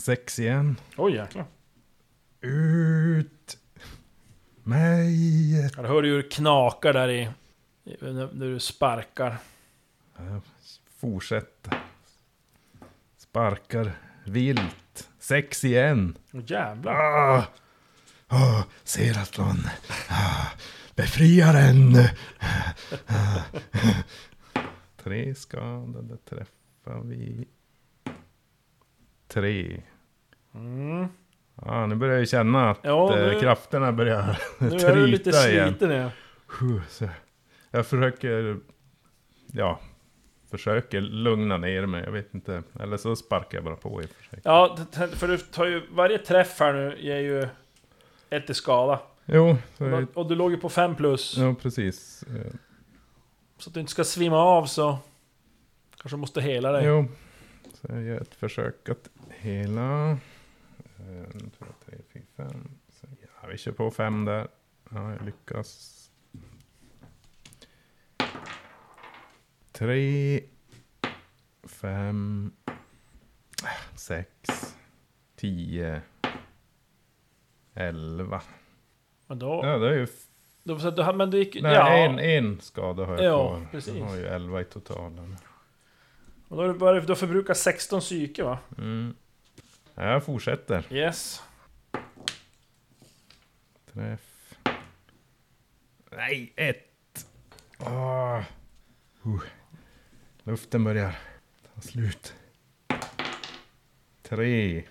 [0.06, 0.76] Sex igen.
[0.98, 1.46] Oj jäklar.
[2.42, 3.58] Ut.
[4.64, 5.62] Mig.
[5.62, 7.30] Ja, då hör du hur det knakar där i...
[8.02, 9.38] När du sparkar.
[10.18, 10.42] Jag
[11.00, 11.84] fortsätter.
[13.18, 13.92] Sparkar
[14.26, 15.10] vilt.
[15.20, 16.18] Sex igen.
[16.34, 16.94] Åh jävlar.
[16.94, 17.44] Ah!
[18.30, 19.68] Oh, Seratlon.
[20.10, 20.52] Ah,
[20.96, 21.96] befriaren.
[23.08, 23.42] Ah.
[25.04, 27.48] Tre skadade träffar vi.
[29.28, 29.84] Tre.
[30.56, 31.08] Mm.
[31.66, 35.32] Ja, nu börjar jag känna att Ja, eh, nu- krafterna börjar Nu är du lite
[35.34, 36.10] sliten igen.
[36.90, 37.10] Så
[37.72, 38.58] Jag försöker,
[39.52, 39.80] ja,
[40.52, 42.04] försöker lugna ner mig.
[42.04, 44.40] Jag vet inte, eller så sparkar jag bara på i och för sig.
[44.44, 44.78] Ja,
[45.14, 45.82] för du tar ju...
[45.92, 47.48] Varje träff här nu ger ju
[48.30, 49.00] ett i skada.
[49.26, 51.38] Jo, så jag, Och du låg ju på 5 plus.
[51.38, 52.24] ja precis.
[52.24, 52.54] Eh,
[53.58, 54.98] Så att du inte ska svimma av så...
[56.02, 56.86] Kanske måste hela dig.
[56.86, 57.06] Jo,
[57.74, 60.18] så jag gör ett försök att hela.
[61.08, 62.70] En, två, tre, fyra, fem.
[62.90, 64.48] Så, ja, vi kör på fem där.
[64.90, 66.02] Ja, jag lyckas.
[69.72, 70.42] Tre,
[71.64, 72.52] fem,
[73.96, 74.32] sex,
[75.36, 76.02] tio,
[77.74, 78.42] elva.
[79.28, 79.62] Men då...
[79.64, 80.08] Ja, det är ju...
[80.64, 81.62] då så men du gick...
[81.62, 81.88] Nej, ja.
[81.90, 83.68] en, en skada har jag Ja, kvar.
[83.72, 83.96] precis.
[83.96, 85.38] Jag har ju elva i totalen.
[86.48, 88.60] Och då, har du bara, förbrukat 16 psyke va?
[88.78, 89.16] Mm.
[89.96, 90.86] Ja, jag fortsätter.
[90.94, 91.44] Yes.
[93.94, 94.54] Träff.
[96.12, 97.28] Nej, ett.
[97.80, 98.42] Åh.
[99.26, 99.42] Uh.
[100.44, 101.16] Luften börjar
[101.76, 102.34] ta slut.
[104.22, 104.84] Tre.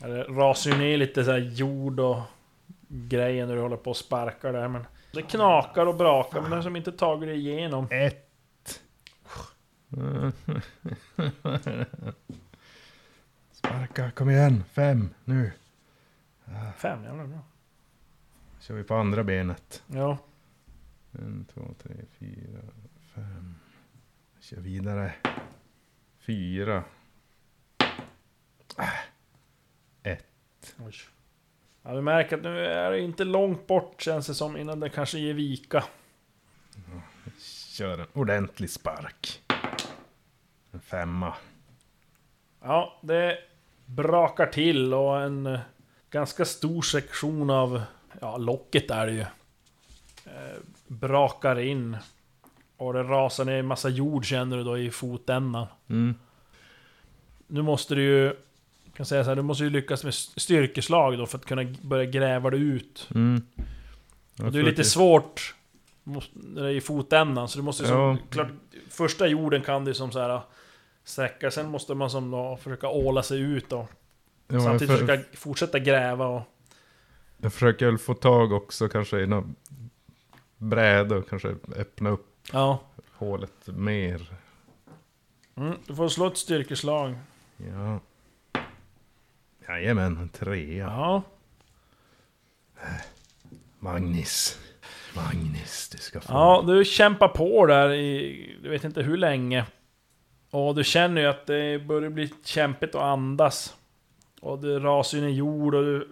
[0.00, 2.20] Ja, Det rasar ju ner lite så här jord och
[2.88, 4.84] grejer när du håller på och sparkar där men...
[5.12, 7.88] Det knakar och brakar men det har som inte tagit dig igenom.
[7.90, 8.24] Ett.
[13.58, 14.64] Sparka, kom igen.
[14.72, 15.52] Fem, nu.
[16.76, 17.38] Fem, jävlar bra.
[18.60, 19.82] kör vi på andra benet.
[19.86, 20.18] Ja.
[21.12, 22.60] En, två, tre, fyra,
[23.14, 23.54] fem.
[24.40, 25.14] Kör vidare.
[26.18, 26.84] Fyra.
[28.76, 28.88] Ah.
[30.02, 30.76] Ett.
[30.78, 30.94] Oj.
[31.82, 34.90] Ja, du märker att nu är det inte långt bort känns det som innan det
[34.90, 35.84] kanske ger vika.
[37.68, 39.42] Kör en ordentlig spark.
[40.72, 41.34] En femma.
[42.60, 43.38] Ja, det
[43.88, 45.60] brakar till och en eh,
[46.10, 47.82] ganska stor sektion av...
[48.20, 49.20] Ja, locket är det ju.
[50.24, 51.96] Eh, brakar in.
[52.76, 55.66] Och det rasar ner en massa jord känner du då i fotändan.
[55.88, 56.14] Mm.
[57.46, 58.34] Nu måste du ju...
[58.96, 62.04] Kan säga så här, du måste ju lyckas med styrkeslag då för att kunna börja
[62.04, 63.08] gräva dig ut.
[63.14, 63.42] Mm.
[64.42, 65.54] Och det är lite svårt
[66.72, 68.16] i fotändan, så du måste som, Ja.
[68.30, 68.48] klart,
[68.90, 70.40] Första jorden kan du som så här
[71.08, 73.90] sträcka, sen måste man som då försöka åla sig ut och
[74.48, 76.42] Ja, samtidigt för, försöka fortsätta gräva och...
[77.36, 79.54] jag försöker väl få tag också kanske i någon
[80.56, 82.80] bräda och kanske öppna upp Ja.
[83.12, 84.26] hålet mer.
[85.54, 87.14] Mm, du får slå ett styrkeslag.
[87.56, 88.00] Ja.
[89.68, 90.84] Jajamän, en trea.
[90.86, 91.22] Ja.
[93.78, 94.58] Magnus.
[95.16, 96.32] Magnus, du ska få.
[96.32, 98.58] Ja, du kämpar på där i...
[98.62, 99.64] Du vet inte hur länge.
[100.50, 103.76] Och du känner ju att det börjar bli kämpigt att andas.
[104.40, 106.08] Och det rasar ju ner jord och du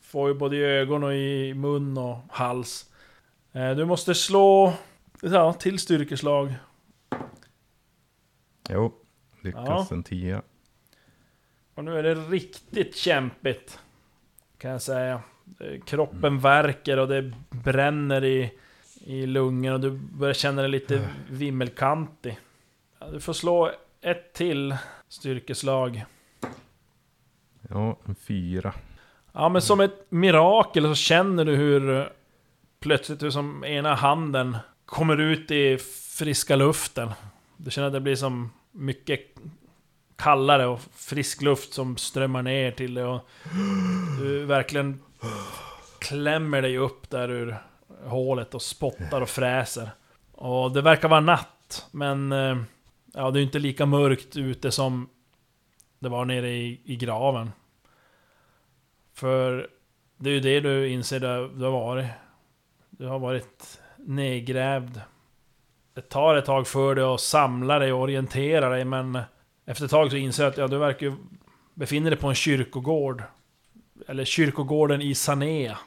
[0.00, 2.90] får ju både i ögon och i mun och hals.
[3.52, 4.72] Eh, Du måste slå...
[5.22, 6.54] Ja, till styrkeslag.
[8.70, 8.92] Jo,
[9.42, 9.86] lyckas Ja.
[9.90, 10.42] en tia.
[11.74, 13.78] Och nu är det riktigt kämpigt.
[14.58, 15.20] Kan jag säga.
[15.86, 18.52] Kroppen värker och det bränner i,
[19.04, 22.38] i lungorna och du börjar känna dig lite vimmelkantig.
[23.12, 24.76] Du får slå ett till
[25.08, 26.04] styrkeslag.
[27.68, 28.74] Ja, en fyra.
[29.32, 32.12] Ja men som ett mirakel så känner du hur
[32.80, 34.56] plötsligt hur som ena handen
[34.86, 35.78] kommer ut i
[36.18, 37.10] friska luften.
[37.56, 39.20] Du känner att det blir som mycket
[40.16, 43.28] kallare och frisk luft som strömmar ner till dig och
[44.20, 45.02] du verkligen
[46.00, 47.56] klämmer dig upp där ur
[48.04, 49.90] hålet och spottar och fräser.
[50.32, 52.56] Och det verkar vara natt, men eh,
[53.18, 55.08] ja, det är ju inte lika mörkt ute som
[55.98, 57.50] det var nere i, i graven.
[59.14, 59.70] För
[60.16, 62.06] det är ju det du inser du, du har varit.
[62.90, 65.00] Du har varit nedgrävd.
[65.94, 69.18] Det tar ett tag för dig att samla dig och orientera dig men
[69.64, 71.12] efter ett tag så inser du att ja, du verkar ju
[71.74, 73.22] befinna dig på en kyrkogård.
[74.06, 75.78] Eller kyrkogården i Sanea.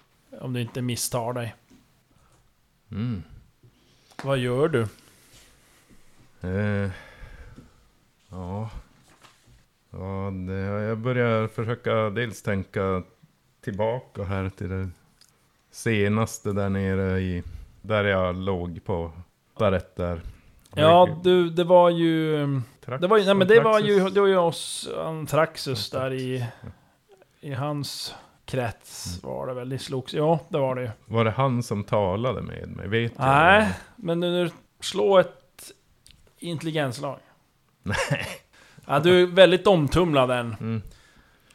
[0.41, 1.55] Om du inte misstar dig.
[2.91, 3.23] Mm.
[4.23, 4.81] Vad gör du?
[6.49, 6.91] Eh,
[8.31, 8.69] ja.
[9.91, 13.03] ja det, jag börjar försöka dels tänka
[13.61, 14.89] tillbaka här till det
[15.71, 17.43] senaste där nere i...
[17.81, 19.11] Där jag låg på
[19.57, 20.21] Daret där.
[20.75, 22.45] Ja, du, det var ju...
[22.85, 26.13] Trax- Det var ju, nej men det var ju, det var ju oss Antraxus där
[26.13, 26.45] i...
[27.39, 28.15] I hans
[28.45, 30.13] krets var det väl, det slogs...
[30.13, 30.89] Ja, det var det ju.
[31.05, 32.87] Var det han som talade med mig?
[32.87, 33.75] Vet jag Nej, det?
[33.95, 35.71] men nu slå ett
[36.37, 37.19] intelligenslag.
[37.83, 38.27] Nej.
[38.85, 40.55] Ja, du är väldigt omtumlad än.
[40.59, 40.81] Mm.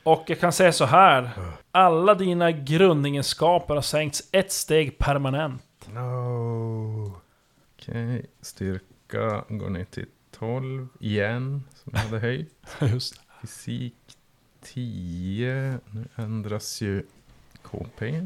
[0.02, 1.30] Och jag kan säga så här.
[1.72, 5.88] Alla dina grundegenskaper har sänkts ett steg permanent.
[5.92, 7.20] No.
[7.76, 12.54] Okej, styrka går ner till 12 igen, som jag hade höjt.
[12.80, 13.94] Just Fysik
[14.62, 15.78] 10.
[15.90, 17.06] Nu ändras ju
[17.62, 18.22] KP.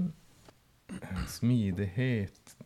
[1.28, 2.56] Smidighet.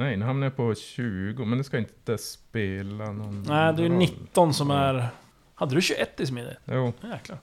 [0.00, 1.44] Nej, nu hamnar jag på 20.
[1.44, 3.98] Men det ska inte spela någon Nej, det är roll.
[3.98, 5.08] 19 som är...
[5.54, 6.58] Hade du 21 i smidigt?
[6.64, 6.92] Jo.
[7.02, 7.38] Jäklar.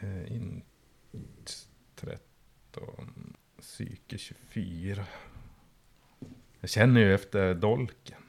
[0.00, 0.64] Eh, int
[1.96, 3.34] 13.
[3.60, 5.04] Psyke 24.
[6.60, 8.22] Jag känner ju efter dolken.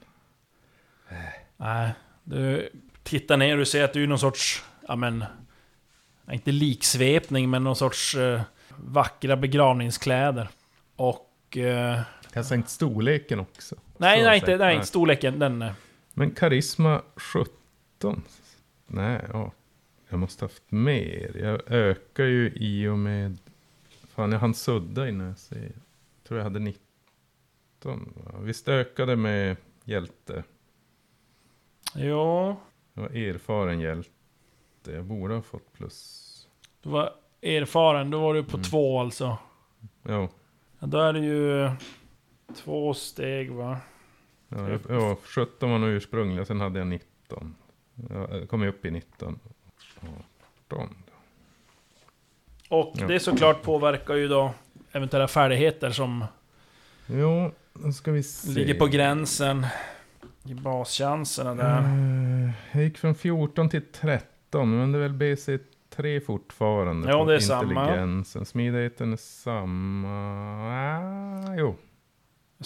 [1.58, 2.70] Nej, du
[3.04, 4.64] tittar ner och ser att du är någon sorts...
[4.88, 5.26] Ja men...
[6.32, 10.50] Inte liksvepning, men någon sorts eh, vackra begravningskläder.
[10.96, 11.58] Och...
[11.58, 12.02] Eh,
[12.36, 13.76] Jag har sänkt storleken också.
[13.98, 15.40] nej, nej, inte, nej, inte storleken.
[15.40, 15.62] Den...
[15.62, 15.72] eh,
[16.14, 18.24] Men karisma 17.
[18.88, 19.52] Nej, ja.
[20.10, 21.38] Jag måste haft mer.
[21.44, 23.38] Jag ökar ju i och med...
[24.08, 25.62] Fan, jag hann sudda innan jag ser.
[25.62, 28.14] Jag tror jag hade 19.
[28.26, 28.40] va?
[28.40, 30.44] Visst ökade med hjälte.
[31.96, 32.56] Jo,
[32.94, 34.12] Jag var erfaren hjälte.
[34.86, 36.22] Jag borde ha fått plus.
[36.82, 38.10] du var erfaren.
[38.12, 38.64] Då var du på Mm.
[38.64, 39.38] två alltså.
[40.04, 40.30] Jo.
[40.80, 41.70] Ja, då är det ju...
[42.56, 43.78] Två steg va?
[44.50, 47.56] Ja, jag, ja, 17 var nog ursprungliga, sen hade jag 19.
[48.10, 49.40] Jag kom upp i 19.
[50.70, 50.90] 18.
[52.70, 53.08] Och Ja.
[53.08, 54.54] det såklart påverkar ju då
[54.92, 56.26] eventuella färdigheter som
[57.08, 58.52] Jo, då ska vi se.
[58.52, 59.66] ligger på gränsen.
[60.48, 61.80] I baschanserna där.
[61.80, 67.10] Eh, Jag gick från 14 till 13, men det är väl BC3 fortfarande.
[67.10, 68.24] Ja, det är samma.
[68.46, 70.10] Smidigheten är samma.
[71.50, 71.76] Ah, jo,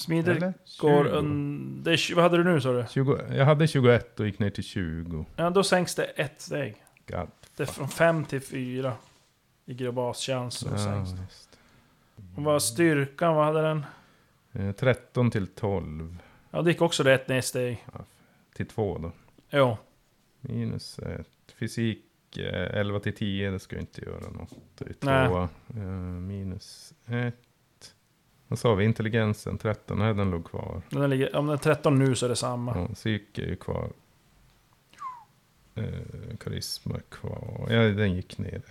[0.09, 0.53] Eller?
[0.81, 1.09] går 20.
[1.17, 1.81] un...
[1.83, 2.85] det är, tj- Vad hade du nu sa du?
[2.89, 3.19] 20.
[3.31, 5.25] Jag hade 21 och gick ner till 20.
[5.35, 6.75] Ja, då sänks det ett steg.
[7.07, 7.27] God.
[7.55, 8.93] Det är från 5 till 4.
[9.65, 11.11] Ligger och baschans och Ja, sänks.
[11.21, 11.49] just.
[12.35, 13.35] Och vad var styrkan?
[13.35, 13.85] Vad hade den?
[14.53, 16.17] Eh, 13 till 12.
[16.51, 17.85] Ja, det gick också rätt ner ett steg.
[18.55, 19.11] Till 2 då.
[19.49, 19.77] Jo.
[20.41, 21.27] Minus 1.
[21.59, 24.53] Fysik eh, 11 till 10, det ska jag inte göra något.
[24.77, 25.27] Det är Nej.
[25.27, 25.49] tvåa.
[25.75, 25.83] Eh,
[26.19, 27.35] minus 1.
[28.49, 28.85] Vad sa vi?
[28.85, 30.81] Intelligensen 13, nej den låg kvar.
[30.89, 32.77] Den ligger, om den är 13 nu så är det samma.
[32.77, 33.89] Ja, psyke är ju kvar.
[35.75, 37.67] Eh, karisma är kvar.
[37.69, 38.61] Ja, den gick ner.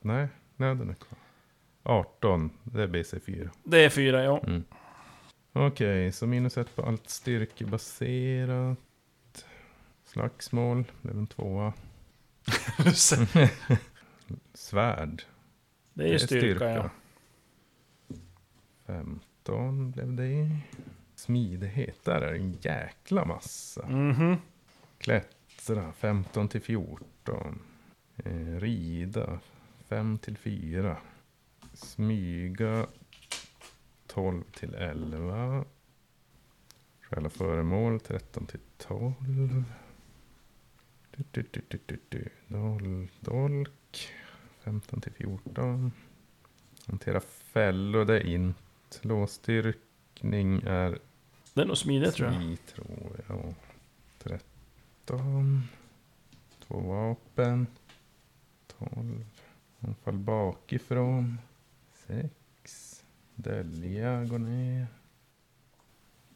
[0.00, 1.18] Nej, nej den är kvar.
[1.82, 3.50] 18, det är BC4.
[3.64, 4.38] Det är 4, ja.
[4.46, 4.64] Mm.
[5.52, 8.78] Okej, så minus ett på allt styrkebaserat.
[10.04, 11.72] Slagsmål, blev en tvåa.
[14.54, 15.22] Svärd.
[15.94, 16.90] Det är ju styrka, ja.
[18.88, 20.50] 15 blev det.
[21.14, 23.88] Smidighet, där är det en jäkla massa.
[23.88, 24.36] Mhm.
[24.98, 27.62] Klättra 15 till 14.
[28.16, 29.40] Eh, rida
[29.88, 30.96] 5 till 4.
[31.72, 32.86] Smyga
[34.06, 35.64] 12 till 11.
[37.02, 39.64] Stjäla föremål 13 till 12.
[41.10, 42.28] Du, du, du, du, du, du.
[42.46, 44.08] Dol, dolk
[44.60, 45.92] 15 till 14.
[46.86, 48.67] Hantera fällor, det är inte.
[49.02, 50.98] Låsstyrkning är
[51.54, 52.42] Det är nog smidigt tror jag.
[52.42, 53.54] Smi, tror jag.
[54.18, 55.62] 13.
[56.66, 57.66] Två vapen.
[58.78, 59.24] 12.
[59.80, 61.38] Anfall bakifrån.
[62.06, 63.04] 6.
[63.34, 64.86] Dölja går ner.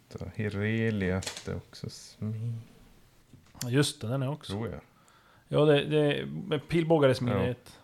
[0.08, 2.52] Ta Hirelia, det är också smi,
[3.62, 4.52] Ja, Just det, den är också.
[4.52, 4.80] tror jag.
[5.48, 7.78] Ja, det, det pilbågar är smidigt.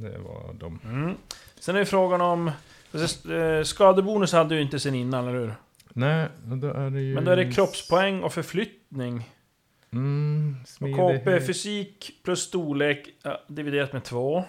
[0.00, 0.80] Det var de.
[0.84, 1.14] Mm.
[1.60, 2.48] Sen är frågan om...
[2.48, 5.54] eh, Skadebonus hade du inte sen innan, eller hur?
[5.88, 7.14] Nej, då är det ju...
[7.14, 9.30] Men då är det kroppspoäng och förflyttning.
[9.92, 10.96] Mm, Och.
[10.96, 14.44] KP, fysik plus storlek ja, dividerat med två.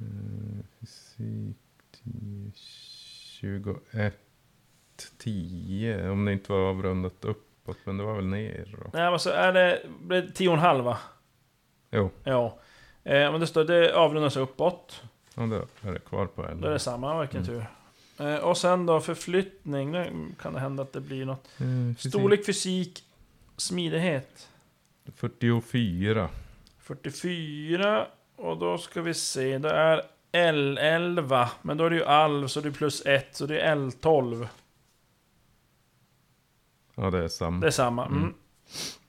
[0.00, 1.56] Mm, fysik
[2.04, 2.52] 10,
[3.40, 4.14] 21,
[5.18, 6.10] 10.
[6.10, 8.90] Om det inte var avrundat uppåt, men det var väl ner då.
[8.92, 9.82] Nej, men så är det...
[10.00, 10.98] blir det tio och en halv va?
[11.90, 12.58] Jo, Ja.
[13.06, 15.02] Eh, men det står det avrundas uppåt.
[15.34, 16.68] ja, då är det kvar på Då är 11.
[16.68, 17.46] det samma, vilken Mm.
[17.46, 17.66] tur.
[18.26, 21.48] Eh, och sen då förflyttning, nu kan det hända att det blir något.
[21.60, 23.04] Mm, fysik Storlek, fysik,
[23.56, 24.48] smidighet.
[25.14, 26.28] 44.
[26.78, 32.46] 44, och då ska vi se, det är L11, men då är det ju alv,
[32.48, 34.48] så det är plus 1, så det är L12.
[36.94, 37.60] Ja, det är samma.
[37.60, 38.06] Det är samma.
[38.06, 38.18] Mm.
[38.18, 38.34] Mm.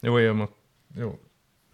[0.02, 0.48] Jo, jag, må,
[0.96, 1.20] jo,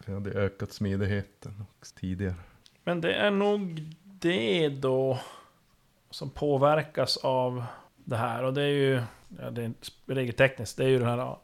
[0.06, 2.36] jag hade ökat smidigheten också tidigare.
[2.84, 5.20] Men det är nog det då
[6.10, 7.64] som påverkas av
[7.96, 8.44] det här.
[8.44, 9.02] Och det är ju,
[9.40, 9.74] ja, det är
[10.06, 11.36] regeltekniskt, det är ju den här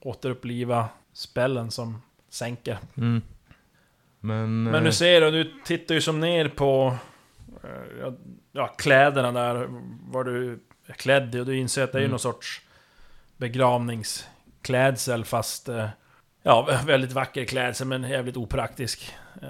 [0.00, 2.78] återuppliva spellen som sänker.
[2.96, 3.22] Mm.
[4.20, 4.62] Men...
[4.62, 6.96] Men eh, du ser, och du tittar ju som ner på
[7.64, 8.12] eh,
[8.52, 9.66] ja, kläderna där,
[10.10, 11.40] vad du är klädd i.
[11.40, 12.10] Och du inser att det är ju Mm.
[12.10, 12.62] någon sorts
[13.36, 15.68] begravningsklädsel fast...
[16.42, 19.12] Ja, väldigt vacker klädsel men jävligt opraktisk.
[19.42, 19.48] Eh,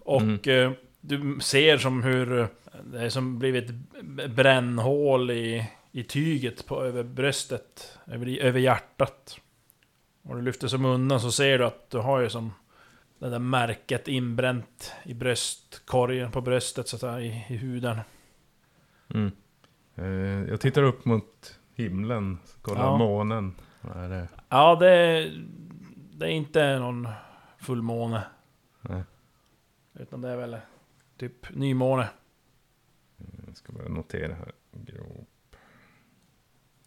[0.00, 0.40] Och Mm.
[0.44, 2.46] eh, du ser som hur eh,
[2.84, 3.70] det är som blivit
[4.28, 9.40] brännhål i, i tyget på, över bröstet, över, över hjärtat.
[10.22, 12.52] Och du lyfter som undan så ser du att du har ju som
[13.18, 17.98] det där märket inbränt i bröstkorgen, på bröstet så att säga, i, i huden.
[19.14, 19.32] Mm.
[19.94, 22.96] Eh, jag tittar upp mot himlen, kollar Ja.
[22.98, 23.54] månen.
[23.80, 24.28] Vad är det?
[24.48, 25.30] Ja, det,
[26.18, 27.08] det är inte någon
[27.58, 28.22] fullmåne.
[28.80, 29.02] Nej.
[29.94, 30.56] Utan det är väl
[31.16, 32.08] typ nymåne.
[33.46, 34.52] Jag ska bara notera här.
[34.72, 35.24] Grov.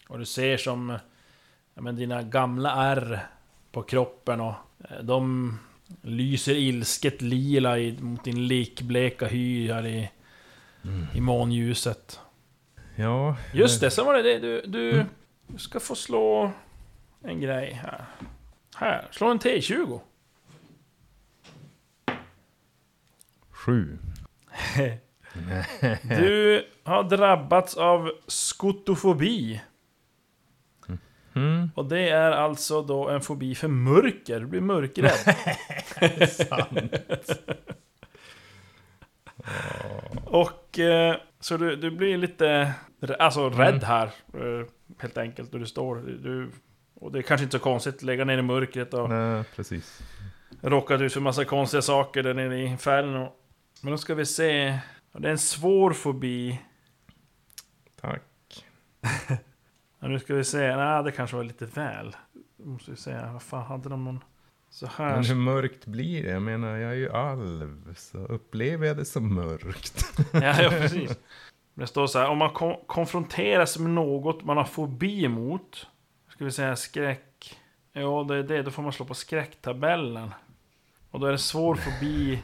[0.08, 0.98] Och du ser som
[1.74, 3.28] ja, men dina gamla ärr
[3.72, 4.54] på kroppen och
[4.90, 5.58] eh, de
[6.02, 10.12] lyser ilsket lila i, mot din likbleka hy här i,
[11.14, 12.20] i månljuset.
[12.96, 13.38] Ja.
[13.54, 14.40] Just det, sen var det det.
[14.40, 15.08] Du, du, Mm.
[15.48, 16.52] du ska få slå
[17.24, 18.06] en grej här.
[18.80, 20.00] Här, slå en T20.
[23.50, 23.98] Sju.
[26.04, 29.62] Du har drabbats av skotofobi.
[31.36, 31.72] Mm.
[31.76, 34.40] Och det är alltså då en fobi för mörker.
[34.40, 35.36] Du blir mörkrädd.
[40.26, 42.74] Och eh, så du, du blir lite
[43.20, 43.86] alltså, rädd Mm.
[43.86, 44.06] här.
[44.34, 44.66] Eh,
[45.00, 45.52] helt enkelt.
[45.52, 45.96] Där du står.
[45.96, 46.52] Du,
[47.00, 50.00] och det är kanske inte så konstigt att lägga ner i mörkret och Nej, precis.
[50.62, 53.32] råkat ut för massa konstiga saker där nere i Inferno.
[53.82, 54.80] Men då ska vi se.
[55.12, 56.60] Det är en svår fobi.
[58.02, 58.22] Tack.
[60.00, 60.76] Nu ska vi se.
[60.76, 62.16] Nej, det kanske var lite väl.
[62.64, 63.18] Måste vi se.
[63.34, 64.20] Vad fan hade de någon...
[64.72, 65.36] Så Men hur här.
[65.36, 66.30] mörkt blir det?
[66.30, 67.94] Jag menar, jag är ju alv.
[67.98, 70.06] Så upplever jag det som mörkt.
[70.34, 71.18] Ja, ja, precis.
[71.74, 72.30] Det står så här.
[72.30, 75.88] Om man kon- konfronteras med något man har fobi emot.
[76.40, 77.60] Ska vi säga skräck.
[77.94, 78.62] Ja, det är det.
[78.62, 80.32] Då får man slå på skräcktabellen.
[81.12, 82.44] Och då är det svår fobi.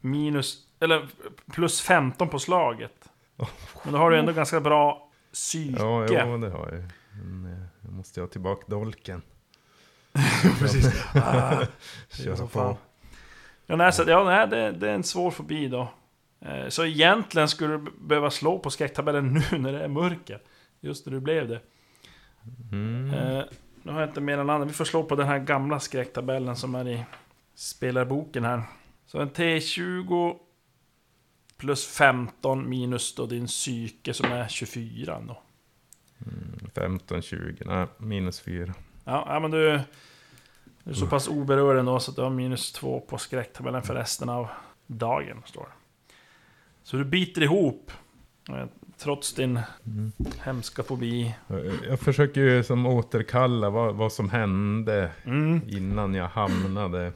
[0.00, 0.58] Minus...
[0.80, 1.08] Eller
[1.52, 3.08] plus 15 på slaget.
[3.82, 5.82] Men då har du ändå ganska bra psyke.
[5.82, 6.88] Ja, jo, det har jag ju.
[7.24, 9.22] Men eh, jag måste ha tillbaka dolken.
[10.58, 11.04] Precis.
[11.14, 11.62] Ah,
[12.10, 12.76] Köra så på.
[13.66, 15.88] Ja, nej, så, ja, nej det, det är en svår fobi då.
[16.40, 20.42] Eh, Så egentligen skulle du be- behöva slå på skräcktabellen nu när det är mörker.
[20.80, 21.60] Just när du blev det.
[22.72, 23.10] Mm.
[23.10, 23.44] Eh,
[23.82, 24.66] nu har jag inte mer än andra.
[24.66, 27.04] Vi får slå på den här gamla skräcktabellen som är i
[27.54, 28.62] spelarboken här.
[29.06, 30.36] Så en T20
[31.56, 35.42] plus 15 minus då din psyke som är 24 då.
[36.74, 38.74] 15, 20, nej, minus 4.
[39.04, 39.80] Ja, ja men du...
[40.84, 43.94] Du är så pass oberörd ändå så att du har minus två på skräcktabellen för
[43.94, 44.48] resten av
[44.86, 46.14] dagen, står det.
[46.82, 47.92] Så du biter ihop.
[49.04, 50.12] Trots din Mm.
[50.44, 51.34] hemska fobi.
[51.46, 55.60] Jag- Jag försöker ju som återkalla vad, vad som hände Mm.
[55.68, 57.12] innan jag hamnade.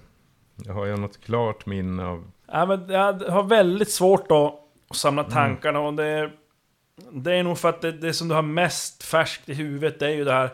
[0.64, 2.30] Jag har ju något klart minne av...
[2.46, 4.54] Ja, men jag har väldigt svårt att
[4.90, 5.32] att samla Mm.
[5.34, 6.30] tankarna och det...
[7.12, 10.06] Det är nog för att det, det som du har mest färskt i huvudet det
[10.06, 10.50] är ju det här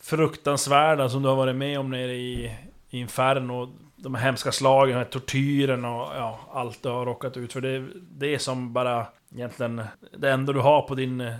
[0.00, 2.56] fruktansvärda som du har varit med om nere i
[2.90, 3.72] Inferno.
[3.96, 7.60] De här hemska slagen, den här tortyren och ja, allt du har råkat ut för.
[7.60, 9.82] Det, det är som bara egentligen
[10.18, 11.34] det enda du har på din eh,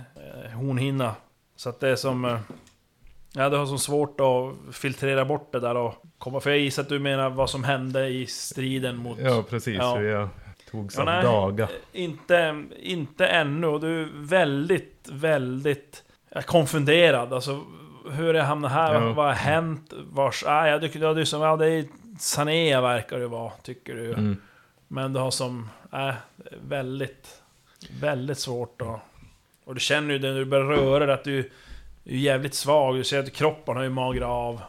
[0.53, 1.15] hornhinna.
[1.55, 2.25] Så att det är som...
[2.25, 2.39] Eh,
[3.33, 6.39] ja, du har så svårt att filtrera bort det där och komma...
[6.39, 9.17] För jag gissar att du menar vad som hände i striden mot...
[9.19, 9.77] Ja, precis.
[9.77, 9.95] Ja.
[9.95, 10.29] Hur jag
[10.71, 11.23] togs Ja, av nej.
[11.23, 11.69] daga.
[11.91, 17.33] Inte, inte ännu, och du är väldigt, väldigt ja, konfunderad.
[17.33, 17.61] Alltså,
[18.11, 18.93] hur jag hamnat här?
[18.93, 19.13] Ja.
[19.13, 19.93] Vad, har hänt?
[20.11, 20.43] Vars...
[20.47, 21.85] Ah, ja, du, ja, du som, ja, det är
[22.19, 24.13] Sanea verkar det vara, tycker du.
[24.13, 24.37] Mm.
[24.87, 25.69] Men du har som...
[25.93, 26.13] Äh,
[26.67, 27.41] väldigt,
[28.01, 28.99] väldigt svårt att...
[29.63, 31.45] Och du känner ju det när du börjar röra dig att du är
[32.03, 32.95] jävligt svag.
[32.95, 34.61] Du ser att kroppen har ju magrat av.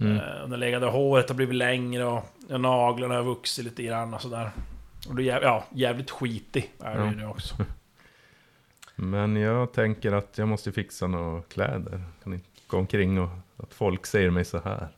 [0.00, 0.16] Mm.
[0.16, 4.50] Eh, underliggande håret har blivit längre och naglarna har vuxit lite grann och sådär.
[5.08, 7.10] Och du är ja, jävligt skitig är du Ja.
[7.10, 7.54] ju nu också.
[8.94, 12.02] Men jag tänker att jag måste fixa några kläder.
[12.22, 14.88] Kan inte gå omkring och att folk ser mig så här.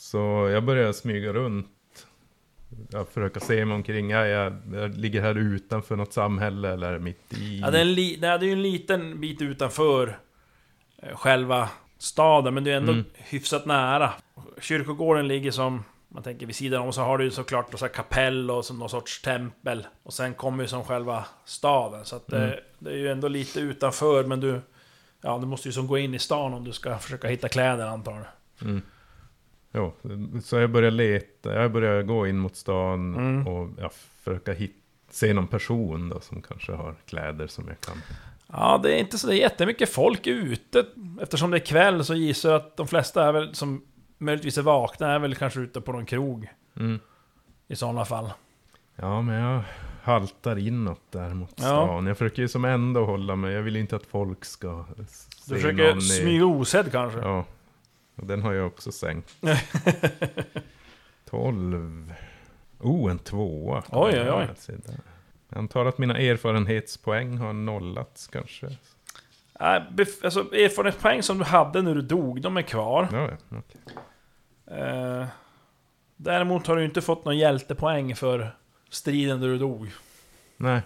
[0.00, 1.66] Så jag börjar smyga runt.
[2.90, 4.10] Jag försöker se mig omkring.
[4.10, 7.58] Ja, jag, jag ligger här utanför något samhälle eller mitt i.
[7.60, 10.18] Ja, det, är en li- det är ju en liten bit utanför
[11.02, 11.68] eh, själva
[11.98, 13.04] staden, men det är ändå Mm.
[13.14, 14.12] hyfsat nära.
[14.60, 18.50] Kyrkogården ligger som, man tänker vid sidan om, så har du ju såklart så kapell
[18.50, 19.86] och som någon sorts tempel.
[20.02, 22.58] Och sen kommer ju som själva staden, så att det, Mm.
[22.78, 24.60] det är ju ändå lite utanför, men du...
[25.20, 27.86] Ja, du måste ju som gå in i stan om du ska försöka hitta kläder
[27.86, 28.68] antar jag.
[28.68, 28.82] Mm.
[29.72, 29.92] Jo,
[30.44, 31.54] så jag börjar leta.
[31.54, 33.46] Jag börjar gå in mot stan Mm.
[33.46, 33.90] och ja,
[34.22, 34.76] försöka hit,
[35.10, 38.02] se någon person då som kanske har kläder som jag kan.
[38.52, 40.84] Ja, det är inte så det är jättemycket folk ute.
[41.20, 43.82] Eftersom det är kväll så gissar jag att de flesta är väl, som
[44.18, 46.48] möjligtvis är vakna, är väl kanske ute på någon krog.
[46.76, 46.98] Mm.
[47.68, 48.30] I sådana fall.
[48.96, 49.62] Ja, men jag
[50.02, 51.62] haltar inåt där mot Ja.
[51.62, 52.06] stan.
[52.06, 53.54] Jag försöker ju som ändå hålla mig.
[53.54, 54.84] Jag vill inte att folk ska
[55.46, 57.18] Du försöker smyga osedd kanske?
[57.18, 57.44] Ja,
[58.26, 59.36] den har jag också sänkt.
[61.30, 62.14] 12.
[62.80, 63.82] Oh, en tvåa.
[63.90, 64.48] Oj, oj, oj.
[65.48, 68.66] Jag antar att mina erfarenhetspoäng har nollats kanske.
[69.90, 73.08] Bef- alltså erfarenhetspoäng som du hade när du dog, de är kvar.
[73.12, 73.80] Ja, ja, okej.
[74.80, 75.26] Eh,
[76.16, 78.56] däremot har du inte fått någon hjältepoäng för
[78.90, 79.90] striden där du dog.
[80.56, 80.82] Nej.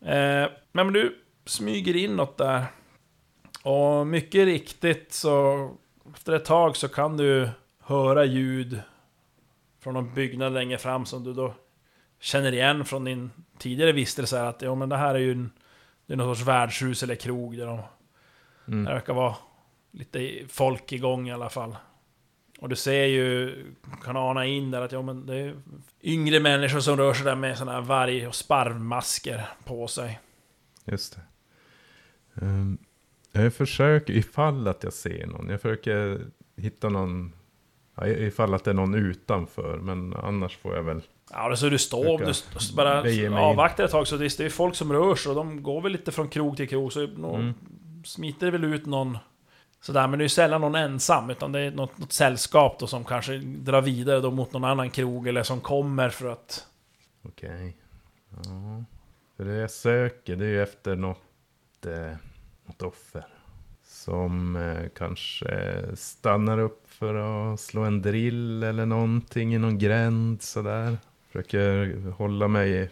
[0.00, 2.64] Eh, men du smyger inåt där.
[3.62, 5.70] Och mycket riktigt så...
[6.12, 7.48] Efter ett tag så kan du
[7.80, 8.80] höra ljud
[9.80, 11.54] från någon byggnad längre fram som du då
[12.20, 14.38] känner igen från din tidigare vistelse.
[14.38, 15.50] här Att ja, men det här är ju en,
[16.06, 17.80] det är någon sorts värdshus eller krog där de
[18.68, 18.84] Mm.
[18.84, 19.36] det verkar vara
[19.90, 21.76] lite folk igång i alla fall.
[22.58, 23.64] Och du ser ju,
[24.04, 25.54] kan ana in där att ja, men det är
[26.02, 30.20] yngre människor som rör sig där med sådana här varg och sparvmasker på sig.
[30.84, 31.22] Just det.
[32.44, 32.78] Ehm,
[33.42, 36.20] jag försöker, ifall att jag ser någon, jag försöker
[36.56, 37.32] hitta någon,
[38.06, 41.78] ifall att det är någon utanför, men annars får jag väl, Ja, det så du
[41.78, 43.34] står, du st- bara in.
[43.34, 45.92] avvaktar ett tag så det är ju folk som rör sig och de går väl
[45.92, 47.54] lite från krog till krog så Mm.
[48.04, 49.18] smiter väl ut någon
[49.80, 52.86] sådär, men det är ju sällan någon ensam utan det är något, något sällskap då
[52.86, 56.66] som kanske drar vidare då mot någon annan krog eller som kommer för att
[57.22, 57.76] okej.
[58.30, 58.84] Ja.
[59.36, 62.16] För det jag söker, det är ju efter något, eh,
[62.66, 63.26] något offer.
[63.84, 70.42] Som eh, kanske stannar upp för att slå en drill eller någonting i någon gränd
[70.42, 70.96] sådär.
[71.26, 72.90] Försöker hålla mig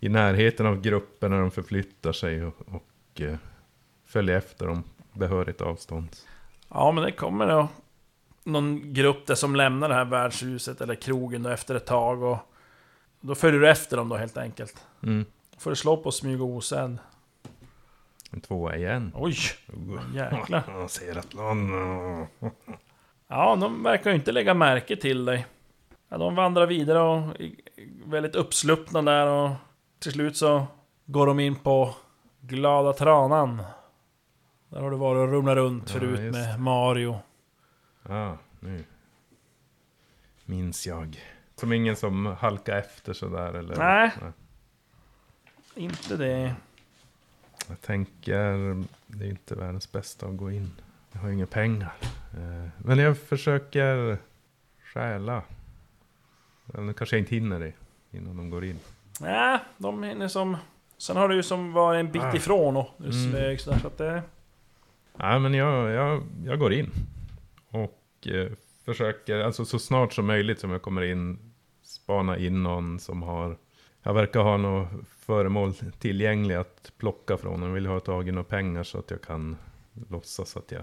[0.00, 3.36] i, närheten av gruppen när de förflyttar sig och, och eh,
[4.06, 4.82] följa efter dem
[5.12, 6.08] behörigt avstånd.
[6.68, 7.68] Ja, men det kommer då
[8.44, 12.38] någon grupp där som lämnar det här värdshuset eller krogen då efter ett tag och
[13.20, 14.84] då följer du efter dem då helt enkelt.
[15.02, 15.24] Mm.
[15.58, 16.98] Får du slå på smyg och osedd.
[18.30, 19.12] En tvåa igen.
[19.14, 19.36] Oj,
[20.14, 20.62] jäklar.
[20.68, 21.70] Jag ser att någon...
[23.32, 25.46] Ja, de verkar ju inte lägga märke till dig.
[26.08, 27.52] Ja, de vandrar vidare och är
[28.10, 29.50] väldigt uppsluppna där och
[29.98, 30.66] till slut så
[31.06, 31.94] går de in på
[32.40, 33.62] Glada Tranan.
[34.68, 37.18] Där har du varit och rumlat runt Ja, förut just med Mario.
[38.08, 38.84] Ja, nu.
[40.44, 41.20] Minns jag.
[41.56, 43.76] Som ingen som halkar efter sådär eller?
[43.76, 44.10] Nej.
[45.74, 46.54] Inte det.
[47.68, 48.74] Jag tänker,
[49.06, 50.70] det är inte världens bästa att gå in.
[51.12, 51.92] Jag har ju inga pengar.
[52.34, 54.18] Eh, Men jag försöker
[54.84, 55.42] stjäla.
[56.74, 57.72] Eller kanske jag inte hinner det
[58.10, 58.78] innan de går in.
[59.20, 60.56] Nej, de hinner som
[60.98, 62.36] Sen har du ju som var en bit Ah.
[62.36, 63.12] ifrån och Mm.
[63.12, 64.22] sådär så att det...
[65.16, 66.90] Nej, men jag, jag, jag går in.
[67.70, 68.52] Och eh,
[68.84, 71.38] försöker, alltså så snart som möjligt som jag kommer in,
[71.82, 73.56] spana in någon som har...
[74.02, 74.88] Jag verkar ha något
[75.18, 77.62] föremål tillgängligt att plocka från.
[77.62, 79.56] Jag vill ha tag i några pengar så att jag kan
[80.08, 80.82] låtsas att jag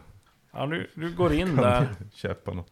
[0.51, 1.88] Ja, du, du går in där.
[2.13, 2.72] köpa något.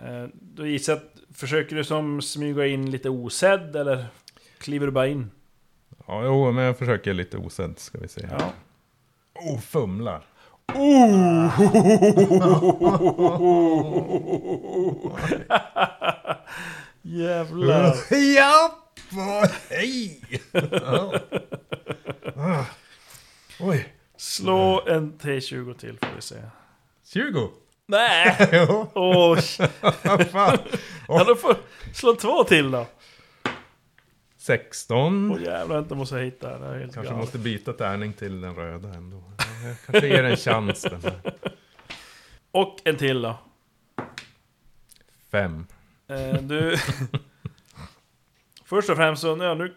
[0.00, 1.36] Eh, Då gissar jag att...
[1.36, 4.06] Försöker du som smyga in lite osedd eller
[4.58, 5.30] kliver du bara in?
[6.06, 8.28] Ja, jo, men jag försöker lite osedd ska vi se.
[8.38, 8.52] Ja.
[9.34, 10.22] Oh, fumlar.
[17.02, 17.94] Jävlar!
[18.36, 18.78] ja!
[19.70, 20.20] Hej!
[20.70, 21.14] Ja.
[22.36, 22.64] Ah.
[23.60, 23.92] Oj.
[24.16, 26.34] Slå en T20 till får vi se.
[27.04, 27.50] 20?
[27.86, 28.36] Nej!
[28.52, 28.90] Jo,
[30.04, 30.58] vad fan.
[31.08, 31.56] ja, då får
[31.92, 32.86] slå två till då.
[34.38, 35.30] 16.
[35.32, 36.66] Åh jävlar, inte måste jag hitta det.
[36.66, 37.24] är helt Kanske galet.
[37.24, 39.22] måste byta tärning till den röda ändå.
[39.38, 41.34] Ja, Jag kanske ger en chans den här.
[42.50, 43.38] Och en till då.
[45.30, 45.66] Fem.
[46.08, 46.76] Eh, du...
[48.64, 49.74] Först och främst så, när du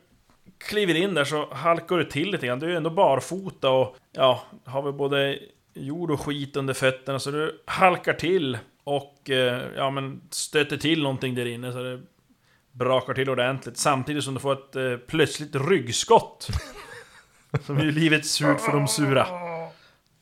[0.57, 2.59] kliver in där så halkar du till lite grann.
[2.59, 5.39] Du är ju ändå barfota och ja, har väl både
[5.73, 11.03] jord och skit under fötterna så du halkar till och eh, ja men stöter till
[11.03, 12.01] någonting där inne så det
[12.71, 16.47] brakar till ordentligt samtidigt som du får ett eh, plötsligt ryggskott.
[17.65, 19.27] som ju livet surt för de sura.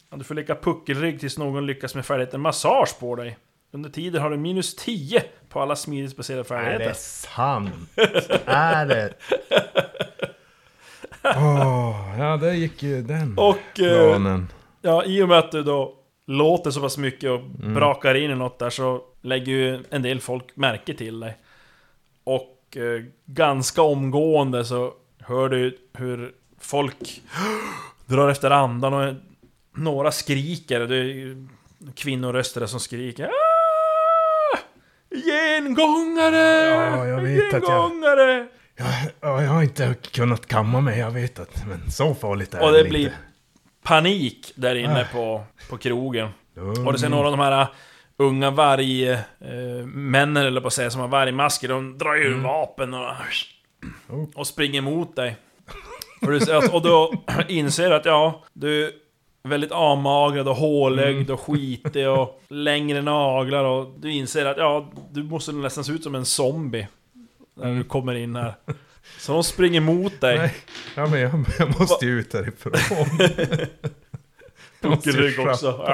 [0.10, 3.38] Ja, du får leka puckelrygg tills någon lyckas med färdigheten massage på dig.
[3.76, 6.86] Under tiden har du minus 10 på alla smidighetsbaserade Är färdigheter.
[6.88, 7.70] det sant?
[8.46, 9.14] Är det?
[11.24, 14.40] Åh, ja, där gick ju den Och eh,
[14.82, 15.94] ja, i och med att du då
[16.28, 20.20] låter så pass mycket och brakar in i något där så lägger ju en del
[20.22, 21.38] folk märke till dig.
[22.24, 27.22] Och eh, ganska omgående så hör du hur folk
[28.06, 29.14] drar efter andan och
[29.74, 30.80] några skriker.
[30.80, 31.48] Det är
[31.96, 33.55] kvinnoröster som skriker "Ah!
[35.16, 36.66] Gengångare!
[36.68, 38.48] Ja, jag vet att jag- Gengångare!
[38.78, 38.86] Ja,
[39.22, 41.68] ja, jag har inte kunnat kamma mig, jag vet att.
[41.68, 43.16] Men så farligt är Och det det blir inte.
[43.84, 46.30] panik där inne på, på krogen.
[46.56, 46.88] Lugn.
[46.88, 47.68] Och det ser några av de här uh,
[48.18, 51.68] unga vargmännen, eller på att säga, som har vargmasker.
[51.68, 53.12] De drar ju vapen och,
[54.10, 54.26] Oh.
[54.36, 55.38] och springer mot dig.
[56.22, 57.14] Och, du, och då
[57.48, 58.92] inser du att ja, du
[59.50, 65.24] väldigt avmagrad och hålögd och skitig och längre naglar och du inser att ja, du
[65.24, 66.88] måste nästan se ut som en zombie.
[67.58, 68.54] När du kommer in här.
[69.20, 70.38] Så de springer mot dig.
[70.38, 70.56] Nej,
[70.96, 72.74] ja, men jag, jag måste ju ut härifrån.
[74.82, 75.86] Jag Puckelrygg också.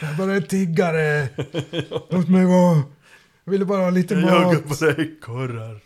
[0.00, 1.28] Jag är bara en tiggare.
[2.10, 2.82] Låt mig vara.
[3.44, 4.68] Jag ville bara ha lite mat.
[4.68, 5.80] på dig korrar.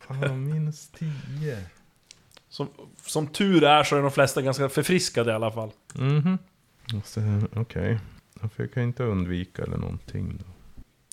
[0.06, 1.58] Fan, minus tio.
[2.52, 2.68] Som,
[3.06, 5.70] som tur är så är de flesta ganska förfriskade i alla fall.
[5.94, 6.38] Mhm.
[6.94, 7.98] Måste- Okej.
[8.56, 10.44] Fick jag inte undvika eller någonting då.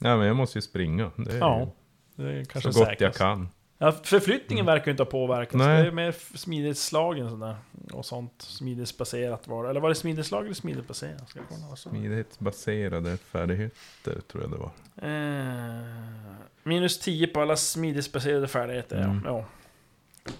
[0.01, 1.11] Nej men jag måste ju springa.
[1.15, 1.71] Det är Ja,
[2.15, 3.01] det är ju kanske så gott säkrast.
[3.01, 3.49] jag kan.
[3.77, 5.55] Ja, förflyttningen verkar ju inte ha påverkats.
[5.55, 5.81] Nej.
[5.81, 7.55] Det är mer smidighetsslagen sådär.
[7.93, 9.69] Och sånt smidighetsbaserat var det.
[9.69, 11.29] Eller var det smidighetsslag eller smidighetsbaserat?
[11.29, 14.71] Ska kolla Smidighetsbaserade färdigheter tror jag det var.
[15.09, 19.21] Eh, minus 10 på alla smidighetsbaserade färdigheter, Mm.
[19.25, 19.31] ja.
[19.31, 19.45] ja.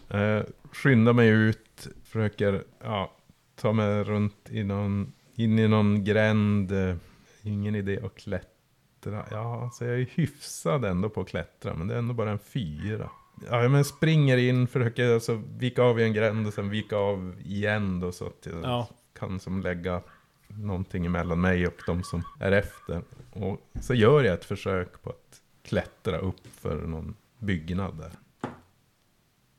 [0.10, 3.12] Eh, skynda mig ut, försöker ja,
[3.56, 6.72] ta mig runt i någon, in i någon gränd.
[6.72, 6.96] Eh,
[7.44, 9.26] ingen idé att klättra.
[9.32, 12.40] Ja, alltså jag är hyfsad ändå på att klättra, men det är ändå bara en
[12.40, 13.10] fyra.
[13.50, 17.36] Ja, men springer in, försöker alltså vika av i en gränd och sen vika av
[17.46, 18.90] igen då så att jag Ja.
[19.20, 20.02] kan som lägga
[20.48, 23.02] någonting emellan mig och de som är efter.
[23.32, 28.12] Och så gör jag ett försök på att klättra upp för någon byggnad där.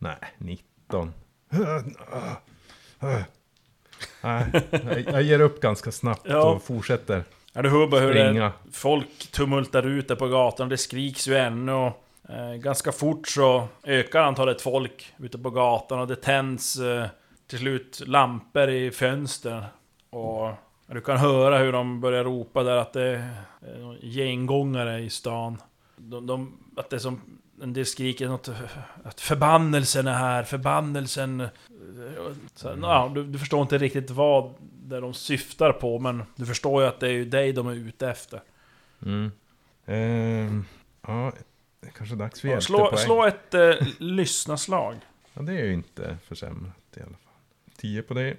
[0.02, 1.12] Nej, 19.
[3.00, 3.24] Nej,
[5.06, 6.42] jag- ger upp ganska snabbt Ja.
[6.52, 8.52] och fortsätter Ja, du hör bara hur det, springa.
[8.72, 11.72] folk tumultar ute på gatan, det skriks ju ännu.
[11.72, 17.06] Och, eh, ganska fort så ökar antalet folk ute på gatan och det tänds eh,
[17.46, 19.64] till slut lampor i fönstren.
[20.10, 20.50] Och
[20.86, 25.58] du kan höra hur de börjar ropa där att det är någon gengångare i stan.
[25.96, 27.20] De, de, att det är som...
[27.62, 28.48] En del skriker något...
[29.04, 31.40] Att förbannelsen är här, förbannelsen...
[31.40, 31.48] eh,
[32.54, 36.82] Så, ja, du, du förstår inte riktigt vad det de syftar på, men du förstår
[36.82, 38.42] ju att det är ju dig de är ute efter.
[39.06, 39.32] Mm.
[39.86, 40.64] Ehm,
[41.06, 41.32] ja,
[41.80, 43.04] det är kanske dags för Ja, slå, hjältepoäng.
[43.04, 44.96] slå ett eh, lyssnaslag.
[45.34, 47.34] Ja, det är ju inte försämrat i alla fall.
[47.76, 48.36] 10 på det.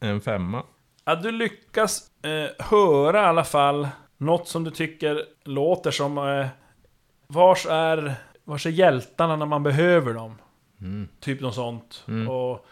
[0.00, 0.62] En femma.
[1.04, 6.18] Ja, du lyckas eh, höra i alla fall något som du tycker låter som...
[6.18, 6.46] Eh,
[7.34, 8.14] vars är
[8.44, 10.38] Vars är hjältarna när man behöver dem?
[10.80, 11.08] Mm.
[11.20, 12.04] Typ något sånt.
[12.08, 12.28] Mm.
[12.28, 12.66] Och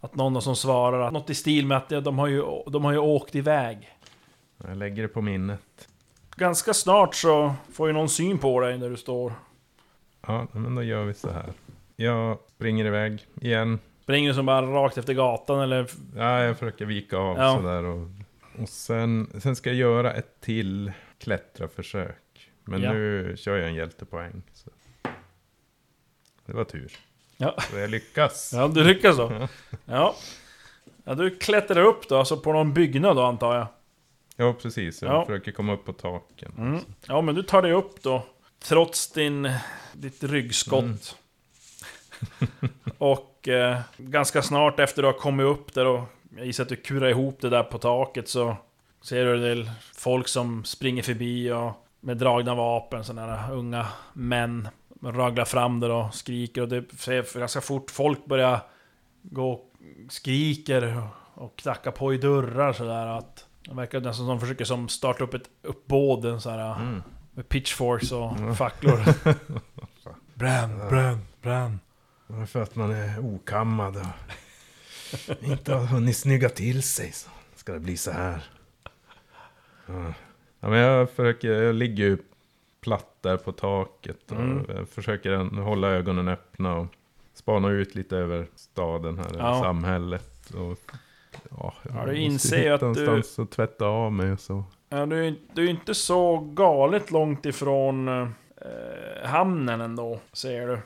[0.00, 2.84] att någon som svarar att något i stil med att ja, de har ju, de
[2.84, 3.90] har ju åkt iväg.
[4.66, 5.88] Jag lägger det på minnet.
[6.36, 9.32] Ganska snart så får ju någon syn på dig där du står.
[10.26, 11.52] Ja, men då gör vi så här.
[11.96, 13.78] Jag springer iväg igen.
[14.02, 15.86] Springer du som bara rakt efter gatan eller?
[16.16, 17.56] Ja, jag försöker vika av Ja.
[17.56, 17.84] sådär.
[17.84, 18.08] Och,
[18.62, 22.16] och sen, sen ska jag göra ett till klättraförsök.
[22.66, 22.92] Men Ja.
[22.92, 24.42] nu kör jag en hjältepoäng.
[24.52, 24.70] Så.
[26.46, 26.92] Det var tur.
[27.36, 27.54] Ja.
[27.70, 28.52] Så jag lyckas.
[28.54, 29.48] Ja, du lyckas då.
[29.84, 30.14] Ja.
[31.04, 31.14] Ja.
[31.14, 33.66] Du klättrar upp då, alltså på någon byggnad då antar jag.
[34.36, 35.02] Ja, precis.
[35.02, 35.24] Jag Ja.
[35.26, 36.52] försöker komma upp på taken.
[36.58, 36.80] Mm.
[37.06, 38.26] Ja, men du tar dig upp då.
[38.58, 39.50] Trots din,
[39.92, 40.84] ditt ryggskott.
[40.84, 40.98] Mm.
[42.98, 46.04] och eh, ganska snart efter du har kommit upp där och
[46.36, 48.56] jag gissar att du kurar ihop det där på taket så
[49.02, 53.86] ser du en del folk som springer förbi och med dragna vapen, sådana där unga
[54.12, 54.68] män.
[55.02, 58.60] Raglar fram där och skriker och det ser ganska fort folk börjar
[59.22, 59.72] gå och
[60.08, 61.02] skriker
[61.34, 65.24] och knacka på i dörrar sådär att det verkar nästan som de försöker som starta
[65.24, 67.02] upp ett uppbåd så här Mm.
[67.34, 69.00] med pitchforks och facklor.
[70.34, 71.80] bränn, bränn, bränn.
[72.26, 77.72] Bara för att man är okammad och inte har hunnit snygga till sig så ska
[77.72, 78.42] det bli så här.
[79.86, 80.12] Ja,
[80.60, 82.18] ja men jag försöker, jag ligger ju
[82.80, 84.86] platt där på taket och Mm.
[84.86, 86.86] försöker hålla ögonen öppna och
[87.34, 89.60] spana ut lite över staden här, Ja.
[89.62, 90.50] samhället.
[90.54, 90.78] Och,
[91.50, 94.64] ja, Ja, du inser ju att du- att tvätta av mig och så.
[94.88, 98.28] Ja, du, du är inte så galet långt ifrån eh,
[99.24, 100.78] hamnen ändå, ser du.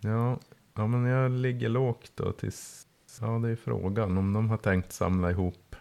[0.00, 0.38] Ja,
[0.74, 2.86] ja, men jag ligger lågt då tills...
[3.20, 5.76] Ja, det är frågan om de har tänkt samla ihop.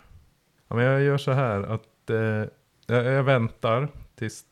[0.67, 2.43] Ja, men jag gör så här att eh,
[2.85, 4.45] jag, jag väntar tills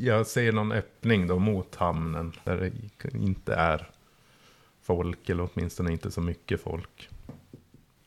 [0.00, 2.32] jag ser någon öppning då mot hamnen.
[2.44, 2.56] Där
[3.02, 3.90] det inte är
[4.82, 7.08] folk, eller åtminstone inte så mycket folk.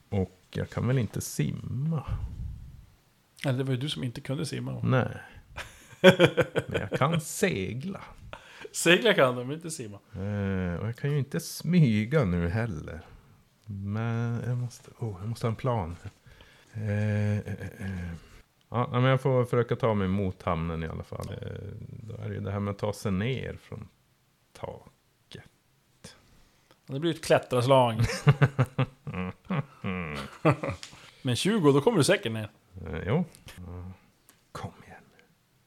[0.09, 2.03] Och jag kan väl inte simma?
[3.45, 4.79] Eller det var ju du som inte kunde simma.
[4.83, 5.17] Nej.
[6.67, 8.01] Men jag kan segla.
[8.71, 9.99] Segla kan du, men inte simma.
[10.13, 13.01] Eh, och jag kan ju inte smyga nu heller.
[13.65, 15.95] Men jag måste, oh, jag måste ha en plan.
[16.73, 18.11] Eh, eh, eh.
[18.69, 21.29] Ja, men jag får försöka ta mig mot hamnen i alla fall.
[21.29, 21.37] Eh,
[21.79, 23.87] då är det ju det här med att ta sig ner från
[24.53, 26.15] taket.
[26.87, 27.95] Det blir ett klättraslag.
[31.21, 32.49] men 20, då kommer du säkert ner.
[32.85, 33.25] Eh, jo.
[34.51, 35.23] Kom igen nu.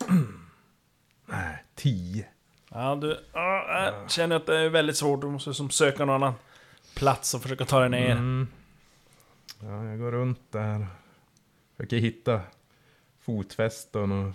[1.26, 2.26] Nej, 10.
[2.70, 5.20] Ja, du ja, jag känner att det är väldigt svårt.
[5.20, 6.34] Du måste som söka någon annan
[6.94, 8.11] plats och försöka ta dig ner.
[8.11, 8.49] Mm.
[9.61, 10.86] Ja, jag går runt där.
[11.76, 12.40] Försöker hitta
[13.33, 14.35] fotfästen och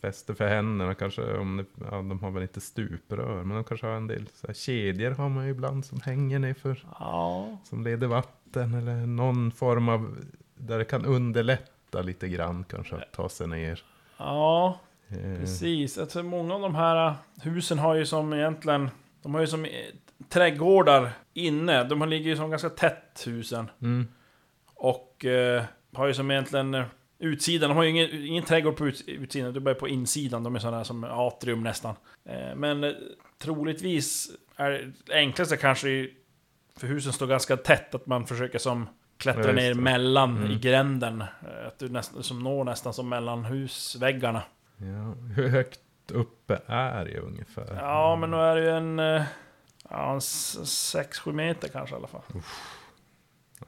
[0.00, 0.94] fäste för händerna.
[0.94, 3.44] Kanske om det, ja, de har väl inte stuprör.
[3.44, 6.38] Men de kanske har en del så här, kedjor har man ju ibland som hänger
[6.38, 6.84] ner för.
[7.00, 10.16] Ja, Som leder vatten eller någon form av
[10.54, 13.82] där det kan underlätta lite grann kanske att ta sig ner.
[14.18, 15.98] ja, Eh, precis.
[15.98, 18.90] Alltså, många av de här husen har ju som egentligen...
[19.22, 19.70] De har ju som eh,
[20.28, 21.84] trädgårdar inne.
[21.84, 23.70] De ligger ju som ganska tätt husen.
[23.82, 24.08] Mm,
[24.74, 25.62] Och eh,
[25.94, 26.84] har ju som egentligen eh,
[27.18, 30.54] utsidan, de har ju ingen, ingen trädgård på ut, utsidan, du bara på insidan, de
[30.54, 31.94] är sådana som atrium nästan.
[32.24, 32.92] Eh, men eh,
[33.38, 36.08] troligtvis är det enklaste kanske,
[36.76, 38.88] för husen står ganska tätt, att man försöker som
[39.18, 39.80] klättra Ja, ner det.
[39.80, 40.50] mellan Mm.
[40.50, 41.20] i gränden.
[41.20, 44.42] Eh, Att du nästan som når nästan som mellan husväggarna.
[44.76, 45.14] ja.
[45.36, 45.80] Hur högt
[46.12, 47.74] uppe är jag ungefär?
[47.80, 48.98] Ja, men nu är det ju en...
[49.90, 52.22] Ja, en 6-7 meter kanske i alla fall.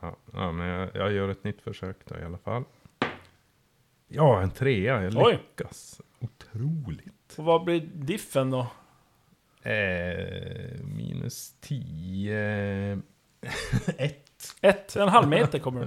[0.01, 2.64] Ja, ja men jag, jag gör ett nytt försök då i alla fall.
[4.09, 5.02] Ja, en trea.
[5.02, 5.32] Jag Oj.
[5.32, 6.00] lyckas.
[6.20, 7.34] Otroligt.
[7.38, 8.66] Och vad blir diffen då?
[9.70, 12.92] Eh, minus tio.
[13.98, 14.22] Ett.
[14.61, 15.84] Ett, en halv meter kommer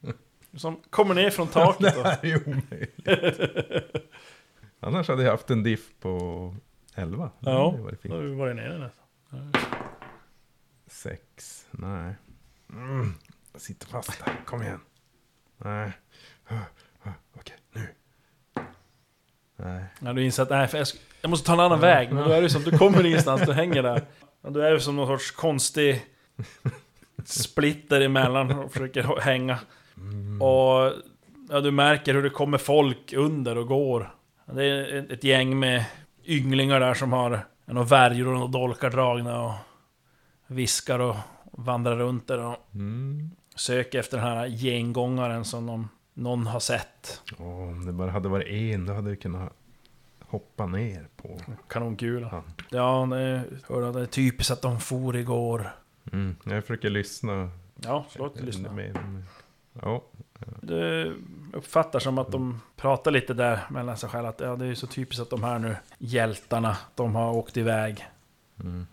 [0.00, 0.12] du.
[0.58, 1.94] Som kommer ner från taket.
[1.94, 4.06] Det här är ju omöjligt.
[4.80, 6.54] Annars hade jag haft en diff på
[6.94, 7.30] elva.
[7.38, 7.70] Det Ja.
[7.70, 8.14] hade varit då fint.
[8.14, 9.52] har vi varit nere nästan.
[10.86, 11.66] Sex.
[11.70, 12.14] Nej.
[12.72, 13.14] Mm.
[13.52, 14.40] Jag sitter fast där.
[14.44, 14.80] Kom igen.
[15.56, 15.92] Nej.
[17.34, 17.56] Okej.
[19.56, 19.84] Nej.
[20.00, 20.86] Ja, du inser att nej, jag,
[21.20, 22.12] jag måste ta en annan väg.
[22.12, 24.02] Men då är det som, du kommer ingenstans, du hänger där.
[24.42, 26.02] Och du är som någon sorts konstig
[27.24, 29.58] splitter emellan och försöker hänga.
[30.40, 30.92] Och
[31.50, 34.14] ja, du märker hur det kommer folk under och går.
[34.52, 35.84] Det är ett, ett gäng med
[36.24, 39.52] ynglingar där som har några värjor och dolkar dragna och
[40.46, 41.16] viskar och
[41.52, 43.30] vandrar runt där och Mm.
[43.56, 47.22] söker efter den här gengångaren som de, någon har sett.
[47.38, 49.52] Åh, om det bara hade varit en, då hade jag kunnat
[50.20, 51.40] hoppa ner på.
[51.68, 52.28] Kanonkula.
[52.32, 52.42] Ja.
[52.70, 55.70] Ja, det, hörde, det är typiskt att de for igår.
[56.12, 56.36] Mm.
[56.44, 57.50] Jag försöker lyssna.
[57.74, 58.72] Ja, slå ett lyssna.
[58.72, 59.22] Mer.
[59.82, 60.02] Ja.
[60.60, 61.16] Du
[61.52, 64.28] uppfattar som att de pratar lite där mellan sig själva.
[64.28, 67.56] Att ja, det är ju så typiskt att de här nu hjältarna, de har åkt
[67.56, 68.06] iväg
[68.60, 68.86] Mm.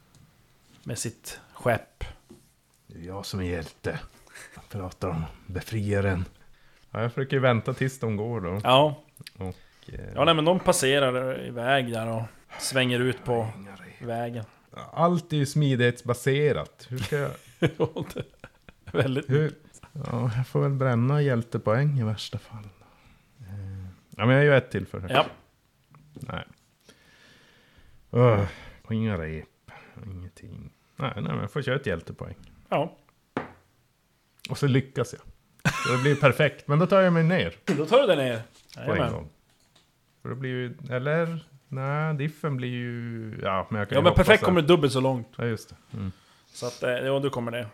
[0.84, 2.03] med sitt skepp.
[2.88, 3.99] Det är jag som är hjälte.
[4.55, 6.26] Jag pratar om befriaren.
[6.92, 8.60] Ja, jag försöker vänta tills de går då.
[8.64, 9.04] Ja,
[9.94, 12.22] Eh, ja nej, men de passerar iväg där och
[12.60, 13.48] svänger ut på
[14.02, 14.46] vägen.
[14.94, 16.86] Allt är ju smidighetsbaserat.
[16.90, 17.32] Hur ska jag...
[18.92, 19.30] Väldigt...
[19.30, 19.54] Hur?
[19.92, 22.70] Ja, jag får väl bränna hjältepoäng i värsta fall.
[23.40, 23.86] Eh,
[24.18, 25.06] Ja, men jag gör ett till för.
[25.10, 25.26] Ja,
[26.14, 26.44] Nej.
[28.12, 28.46] Öh,
[28.86, 29.46] och inga rep.
[30.06, 30.70] Ingenting.
[30.96, 32.36] Nej, nej, men jag får köra ett hjältepoäng.
[32.70, 32.98] ja.
[34.50, 35.22] Och så lyckas jag.
[35.64, 36.68] Det blir perfekt.
[36.68, 38.41] Men då tar jag mig ner Då tar du den ner.
[38.86, 39.30] på en gång.
[40.22, 40.78] För det blir ju...
[40.89, 41.45] Eller?
[41.68, 43.39] Nej, diffen blir ju...
[43.43, 45.28] Ja, men jag kan Ja ju men hoppas perfekt att- kommer dubbelt så långt.
[45.38, 45.76] Ja, just det.
[45.97, 46.12] Mm.
[46.53, 47.68] Så att, eh, ja du kommer ner.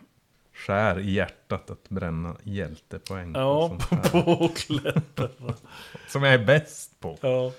[0.54, 3.34] Skär i hjärtat att bränna hjältepoäng.
[3.34, 4.24] på Ja, sånt på, här.
[4.38, 5.30] på klättra.
[6.08, 7.18] Som jag är bäst på.
[7.22, 7.52] Ja.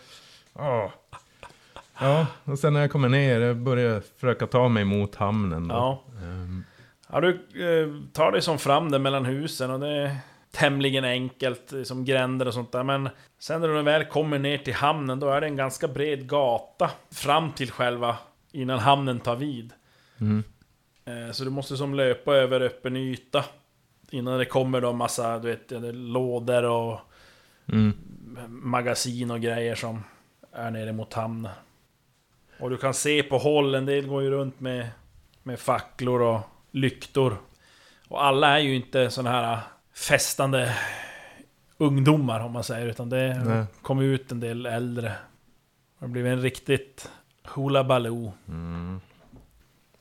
[0.54, 0.92] Ja.
[2.00, 5.74] Ja, och sen när jag kommer ner, jag börjar försöka ta mig mot hamnen då.
[5.74, 6.02] Ja.
[6.22, 6.64] Ehm,
[7.12, 10.16] Ja, du eh, tar dig som fram där mellan husen och det är
[10.50, 12.82] tämligen enkelt, eh, som gränder och sånt där.
[12.82, 16.28] Men sen när du väl kommer ner till hamnen, då är det en ganska bred
[16.28, 18.16] gata fram till själva,
[18.52, 19.72] innan hamnen tar vid.
[20.20, 20.44] Mm.
[21.04, 23.44] Eh, så du måste som löpa över öppen yta.
[24.10, 27.00] Innan det kommer då massa, du vet, lådor och
[27.72, 27.92] Mm.
[28.48, 30.04] magasin och grejer som
[30.52, 31.52] är nere mot hamnen.
[32.60, 34.88] Och du kan se på håll, en del går ju runt med,
[35.42, 36.40] med facklor och
[36.76, 37.36] lyktor.
[38.08, 39.60] Och alla är ju inte sådana här
[39.94, 40.76] festande
[41.78, 43.64] ungdomar om man säger, utan det Nej.
[43.82, 45.12] kommer ut en del äldre.
[45.98, 47.10] Det blivit en riktigt
[47.42, 48.32] hula baloo.
[48.48, 49.00] Mm.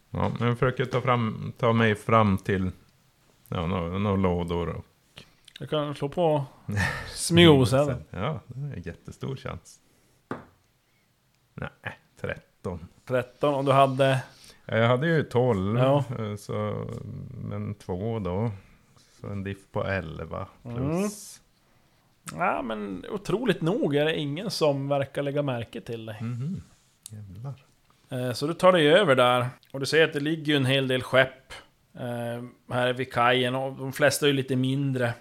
[0.10, 2.72] Ja, men jag försöker ta, fram, ta mig fram till
[3.48, 4.70] ja, några, några lådor.
[4.70, 4.86] Och
[5.60, 6.46] Du kan slå på
[7.14, 8.04] smygosen.
[8.10, 9.80] Ja, det är en jättestor chans.
[11.54, 12.88] Nej, 13.
[13.06, 14.24] 13 och du hade...
[14.66, 16.04] Ja, Jag hade ju 12, Ja.
[16.20, 16.86] eh, så,
[17.44, 18.52] men två då.
[19.22, 21.42] Så en diff på 11 plus.
[22.36, 26.18] Ja men otroligt nog är det ingen som verkar lägga märke till dig.
[26.22, 26.62] Mhm.
[27.10, 27.54] Jävlar.
[28.10, 30.66] Eh, Så du tar dig över där och du ser att det ligger ju en
[30.66, 31.54] hel del skepp
[31.94, 32.44] eh,
[32.74, 35.14] här vid kajen och de flesta är ju lite mindre.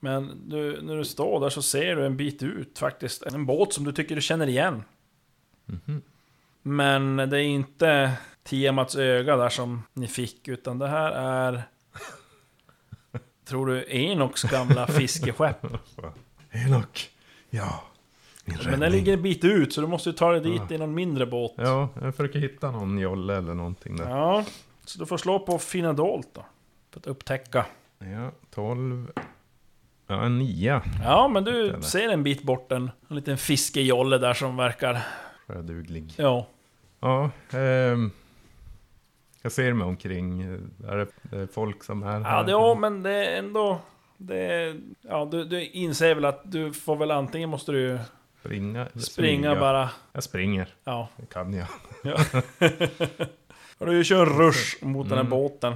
[0.00, 3.72] Men du, när du står där så ser du en bit ut faktiskt en båt
[3.72, 4.82] som du tycker du känner igen.
[5.66, 6.02] Mhm.
[6.62, 11.62] Men det är inte Tiamats öga där som ni fick utan det här är
[13.44, 15.66] Tror du Enoks gamla fiskeskepp?
[16.50, 17.10] Enok.
[17.50, 17.82] Ja.
[18.44, 20.78] Min Men den ligger en bit ut så du måste ju ta dig dit i
[20.78, 21.52] någon mindre båt.
[21.56, 24.10] Ja, jag försöker hitta någon jolle eller någonting där.
[24.10, 24.44] Ja,
[24.84, 26.44] så du får slå på finna dolt då.
[26.90, 27.66] För att upptäcka.
[27.98, 29.12] Ja, 12.
[30.06, 30.82] Ja, en nia.
[31.04, 31.80] Ja, men du Eller?
[31.80, 34.98] ser en bit bort en, en liten fiskejolle där som verkar...
[35.46, 36.14] Sjöduglig.
[36.16, 36.46] Ja.
[37.00, 38.10] Ja, ehm,
[39.42, 40.42] jag ser mig omkring.
[40.88, 42.44] Är det, det är folk som är Ja, här?
[42.44, 43.80] det, ja men det är ändå...
[44.16, 47.98] Det ja, du, du inser väl att du får väl antingen måste du
[48.40, 48.86] Springa?
[48.96, 49.60] springa smyga?
[49.60, 49.90] bara...
[50.12, 51.08] Jag springer, Ja.
[51.16, 51.66] det kan jag.
[53.78, 55.30] Och du kör en rush mot den här Mm.
[55.30, 55.74] båten.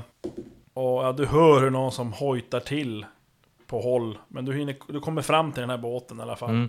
[0.75, 3.07] Och ja, du hör hur någon som hojtar till
[3.67, 4.19] på håll.
[4.29, 6.51] Men du, hinner, du kommer fram till den här båten i alla fall.
[6.51, 6.69] Mm.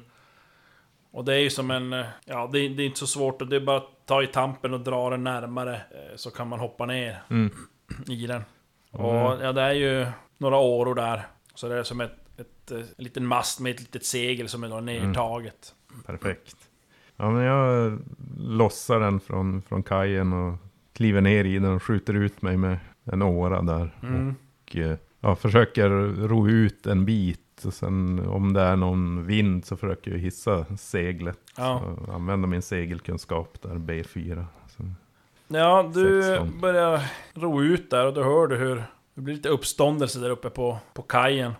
[1.11, 2.05] Och det är ju som en...
[2.25, 3.49] Ja, det det är inte så svårt.
[3.49, 5.75] Det är bara att ta i tampen och dra den närmare.
[5.75, 7.51] eh, Så kan man hoppa ner Mm.
[8.07, 8.41] i den.
[8.93, 9.05] Mm.
[9.05, 10.05] Och ja, det är ju
[10.37, 11.21] några åror där.
[11.55, 14.63] Så det är som ett, ett, eh, en liten mast med ett litet segel som
[14.63, 15.73] är då nedtaget.
[16.05, 16.55] Perfekt.
[17.17, 17.99] Ja, men jag
[18.39, 20.57] lossar den från, från kajen och
[20.93, 23.89] kliver ner i den och skjuter ut mig med en åra där.
[24.03, 24.35] Mm.
[24.63, 25.89] Och eh, ja, försöker
[26.27, 27.41] ro ut en bit.
[27.63, 31.39] Och sen om det är någon vind så försöker jag hissa seglet.
[31.57, 31.95] Ja.
[32.13, 34.45] Använda min segelkunskap där, B4.
[34.77, 34.83] Så,
[35.47, 36.59] Ja, du 16.
[36.61, 37.01] börjar
[37.33, 38.83] ro ut där och då hör du hur
[39.13, 41.53] det blir lite uppståndelse där uppe på, på kajen.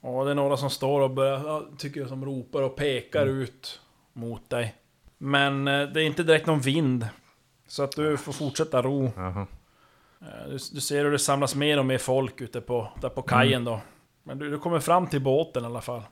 [0.00, 3.26] Och det är några som står och börjar, ja, tycker jag, som ropar och pekar
[3.26, 3.80] ut
[4.12, 4.74] mot dig.
[5.18, 7.08] Men eh, det är inte direkt någon vind.
[7.68, 9.10] Så att du får fortsätta ro.
[9.16, 9.46] jaha.
[10.20, 13.22] Eh, Du, du ser hur det samlas mer och mer folk ute på, där på
[13.22, 13.80] kajen då.
[14.28, 16.02] Men du, du kommer fram till båten i alla fall.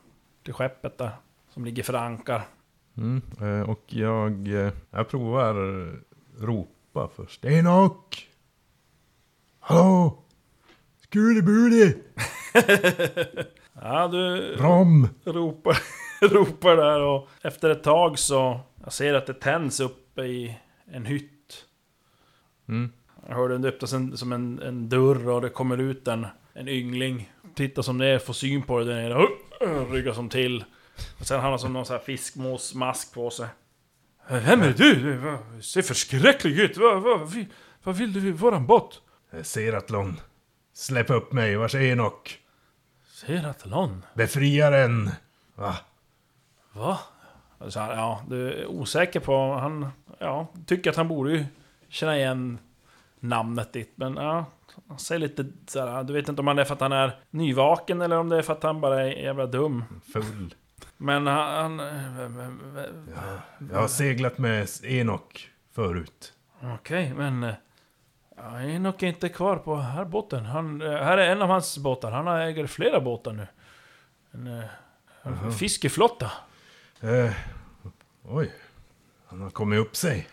[0.42, 1.10] Till skeppet där.
[1.48, 2.42] Som ligger för ankar.
[2.96, 5.54] Mm, eh, och jag, eh, jag provar
[6.38, 7.44] ropa först.
[7.44, 8.28] Enok!
[9.60, 10.18] Hallå!
[11.02, 11.94] Skuli-buli!
[13.82, 15.08] Ja, du Rom!
[15.24, 15.78] ropar,
[16.28, 18.60] ropar där och efter ett tag så...
[18.84, 21.64] Jag ser att det tänds uppe i en hytt.
[22.68, 22.92] Mm.
[23.28, 26.26] Jag hör den öppnas en, som en, en dörr och det kommer ut en,
[26.56, 27.32] en yngling.
[27.54, 29.26] Tittar som det är, får syn på det där nere.
[29.90, 30.64] Ryggar som till.
[31.20, 33.48] Och sen har han som någon sån här fiskmåsmask på sig.
[34.28, 34.94] Vem är du?
[34.94, 36.76] Du ser förskräcklig ut.
[36.76, 37.46] Vad, vad,
[37.82, 39.00] vad, vill- du våran båt?
[39.42, 40.20] Seratlon.
[40.72, 42.38] Släpp upp mig, vars Enok?
[43.06, 44.04] Seratlon?
[44.14, 45.10] Befriaren!
[45.54, 45.76] Va?
[46.72, 46.98] Va?
[47.68, 49.52] Så han, ja, du är osäker på...
[49.52, 49.88] Han
[50.18, 51.44] ja, tycker att han borde ju
[51.88, 52.58] känna igen
[53.20, 53.92] namnet ditt.
[53.94, 54.44] Men ja,
[54.88, 56.04] han säger lite såhär...
[56.04, 58.42] Du vet inte om han är för att han är nyvaken eller om det är
[58.42, 59.84] för att han bara är jävla dum.
[60.12, 60.54] Full.
[60.96, 61.78] Men han...
[61.78, 61.78] han
[63.72, 66.32] Jag har seglat med Enok förut.
[66.62, 67.42] Okej, men...
[67.42, 67.54] eh,
[68.38, 70.44] Ja, Enoch är inte kvar på här båten.
[70.44, 72.10] Han, här är en av hans båtar.
[72.10, 73.46] Han äger flera båtar nu.
[74.30, 74.64] En, eh,
[75.22, 76.32] en fiskeflotta.
[77.00, 77.32] Eh,
[78.22, 78.52] oj.
[79.26, 80.28] Han har kommit upp sig.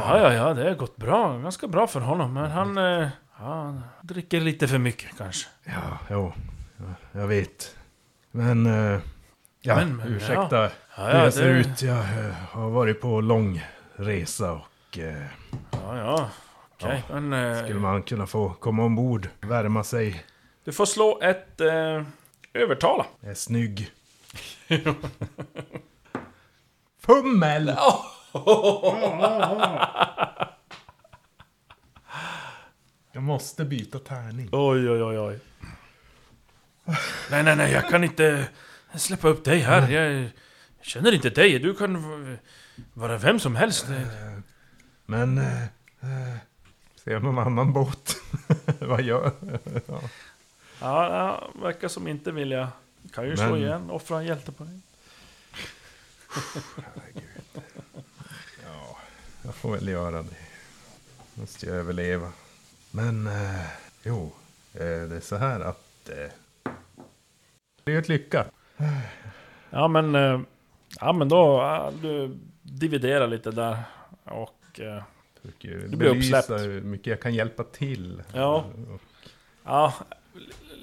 [0.00, 1.38] Ja, ja, ja, det har gått bra.
[1.38, 2.34] Ganska bra för honom.
[2.34, 2.78] Men han...
[2.78, 5.48] eh, Ja, han dricker lite för mycket kanske.
[5.64, 6.32] Ja, jo.
[6.76, 7.76] Ja, Jag vet.
[8.30, 8.66] Men...
[8.66, 9.00] eh,
[9.60, 11.82] ja, Men, men, ursäkta Ja, hur ja, jag ser det- ut.
[11.82, 13.64] Jag eh, har varit på lång
[13.96, 14.98] resa och...
[14.98, 15.22] Eh,
[15.70, 16.28] Ja, ja.
[16.74, 17.32] Okej, men...
[17.52, 20.24] eh, skulle man kunna få komma ombord, värma sig,
[20.64, 21.60] Du får slå ett...
[21.60, 22.02] Eh,
[22.54, 23.06] övertala.
[23.20, 23.90] är snygg.
[27.06, 27.68] Fummel!
[33.12, 34.48] Jag måste byta tärning.
[34.52, 35.38] Oj, oj, oj, oj.
[37.30, 38.48] Nej, nej, nej, jag kan inte
[38.94, 39.88] släppa upp dig här.
[39.90, 40.30] Jag
[40.80, 41.58] känner inte dig.
[41.58, 42.38] Du kan
[42.94, 43.86] vara vem som helst.
[45.06, 45.38] Men...
[45.38, 45.62] Eh,
[46.00, 46.36] eh,
[47.04, 48.16] ser jag någon annan båt?
[48.80, 49.30] Vad gör
[49.86, 50.00] ja.
[50.80, 52.68] Ja, verkar som inte vilja.
[53.14, 54.80] Kan ju slå Men- igen, offra en hjälte på dig.
[56.76, 56.82] ja,
[59.46, 60.36] jag får väl göra det.
[61.34, 62.32] Måste jag överleva.
[62.90, 63.66] Men, eh,
[64.02, 64.32] jo.
[64.74, 66.08] Eh, det är så här att...
[66.08, 66.70] Eh,
[67.84, 68.46] det är ett lycka.
[69.70, 70.14] Ja, men...
[70.14, 70.40] eh,
[71.00, 71.36] Ja, men då...
[71.36, 73.78] ja, Du dividerar lite där.
[74.24, 74.80] Och...
[74.80, 75.02] eh,
[75.42, 76.50] Försöker Du blir uppsläppt.
[76.50, 78.22] hur mycket jag kan hjälpa till.
[78.32, 78.64] Ja.
[79.64, 79.94] Ja,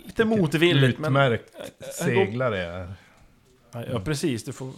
[0.05, 1.07] lite motvilligt, men...
[1.11, 1.51] Utmärkt
[1.93, 2.93] seglare jag är.
[3.91, 4.43] Ja, precis.
[4.43, 4.72] Du får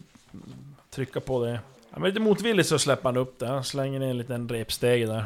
[0.90, 1.60] trycka på det.
[1.96, 3.48] Ja, men lite motvilligt så släpper han upp det.
[3.48, 5.26] Han slänger ner en liten repsteg där.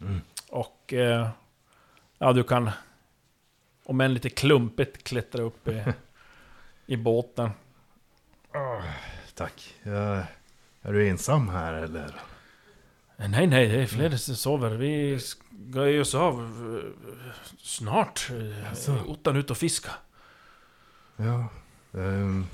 [0.00, 0.20] Mm.
[0.50, 0.92] Och...
[0.92, 1.28] eh,
[2.18, 2.70] Ja, du kan...
[3.84, 5.84] Om än lite klumpigt klättra upp i,
[6.86, 7.50] i båten.
[9.34, 9.74] Tack.
[9.82, 10.22] Ja,
[10.82, 12.06] är du ensam här eller?
[13.16, 14.70] Eh, Nej, nej, det är fler som sover.
[14.70, 16.40] Vi ska ge oss av
[16.84, 18.30] eh, snart.
[18.64, 18.96] Jaså?
[19.06, 19.90] Ottan ut och fiska.
[21.16, 21.48] Ja.
[21.90, 22.44] och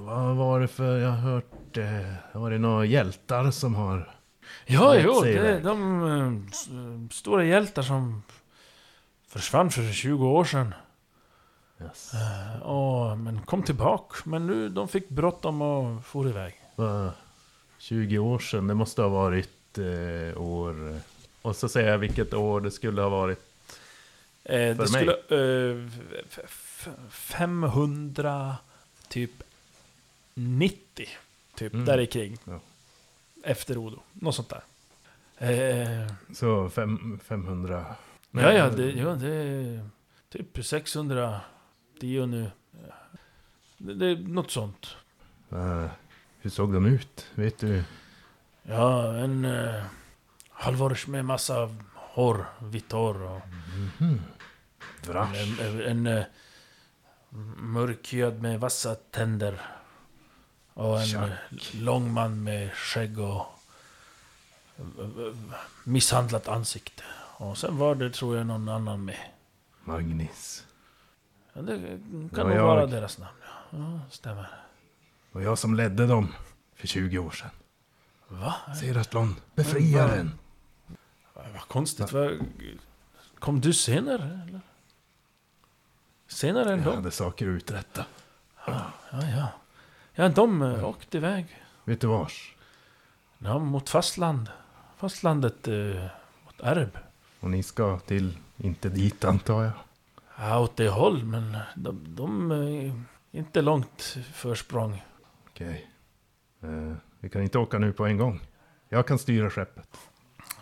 [0.00, 4.12] vad var det för, jag har hört, eh, var det några hjältar som har...
[4.66, 8.22] Ja, jo, det de eh, stora hjältar som
[9.28, 10.74] försvann för 20 år sedan.
[11.82, 12.12] Yes.
[12.14, 14.14] Eh, och, men kom tillbaka.
[14.24, 16.54] Men nu, de fick bråttom och for iväg.
[16.76, 17.10] Vad,
[17.78, 21.00] 20 år sedan, det måste ha varit eh, år...
[21.42, 23.40] Och så säger jag vilket år det skulle ha varit.
[24.42, 24.86] Det mig?
[24.88, 25.12] skulle...
[25.12, 25.88] Eh,
[26.30, 28.56] f- f- 500...
[29.08, 29.42] Typ...
[30.36, 31.08] 90.
[31.54, 31.84] Typ, Mm.
[31.86, 32.36] där i kring.
[32.44, 32.60] Ja.
[33.44, 34.00] Efter Odo.
[34.12, 34.62] Något sånt där.
[35.38, 37.86] Eh, Så fem, 500...
[38.30, 39.88] ja, ja, det, ja, det är
[40.28, 41.40] typ 600
[42.00, 42.50] Dio nu.
[43.78, 44.96] Det, det är något sånt.
[45.52, 45.86] Eh,
[46.40, 47.26] hur såg de ut?
[47.34, 47.82] Vet du?
[48.62, 49.82] Ja, en eh,
[50.50, 53.40] halvårs med massa hår, vitt hår och
[55.06, 55.42] Vrash.
[55.60, 56.24] en, en, en eh,
[57.56, 59.60] mörkhyad med vassa tänder.
[60.76, 61.30] Och en eh,
[61.72, 63.46] lång man med skägg och
[64.78, 65.34] eh,
[65.84, 67.02] misshandlat ansikte.
[67.38, 69.18] Och sen var det tror jag någon annan med.
[69.84, 70.66] Magnus.
[71.52, 71.78] Ja, det
[72.34, 72.66] kan nog jag.
[72.66, 73.36] vara deras namn.
[73.42, 74.48] Ja, ja stämmer.
[75.32, 76.34] Och jag som ledde dem
[76.74, 77.50] för 20 år sedan.
[78.28, 78.54] Va?
[78.80, 80.38] Seratlon, befriaren.
[81.34, 82.12] Vad konstigt.
[82.12, 82.38] Vad,
[83.38, 84.60] kom du senare eller?
[86.28, 86.94] Senare än Jag dem?
[86.96, 88.06] hade saker att uträtta.
[88.66, 89.22] Ja, ja.
[89.22, 89.48] Ja,
[90.16, 91.46] de eh, åkte iväg.
[91.84, 92.54] Vet du vars?
[93.38, 94.48] Ja, mot fastland.
[94.96, 95.74] Fastlandet eh,
[96.44, 96.98] mot Erb.
[97.40, 99.72] Och ni ska till, inte dit antar jag?
[100.38, 102.92] Ja, åt det håll, men de, de eh,
[103.38, 105.04] inte långt försprång.
[105.50, 105.90] Okej.
[106.62, 108.40] Eh, vi kan inte åka nu på en gång.
[108.88, 109.88] Jag kan styra skeppet.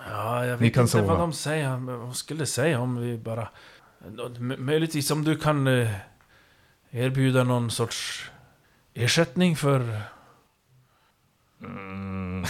[0.09, 1.07] Ja, jag vet kan inte sova.
[1.07, 1.77] vad de säger.
[1.77, 3.49] Vad skulle säga om vi bara...
[4.39, 5.91] Möjligtvis om du kan eh,
[6.91, 8.31] erbjuda någon sorts
[8.95, 10.01] Ersättning för...
[11.61, 12.45] Mm.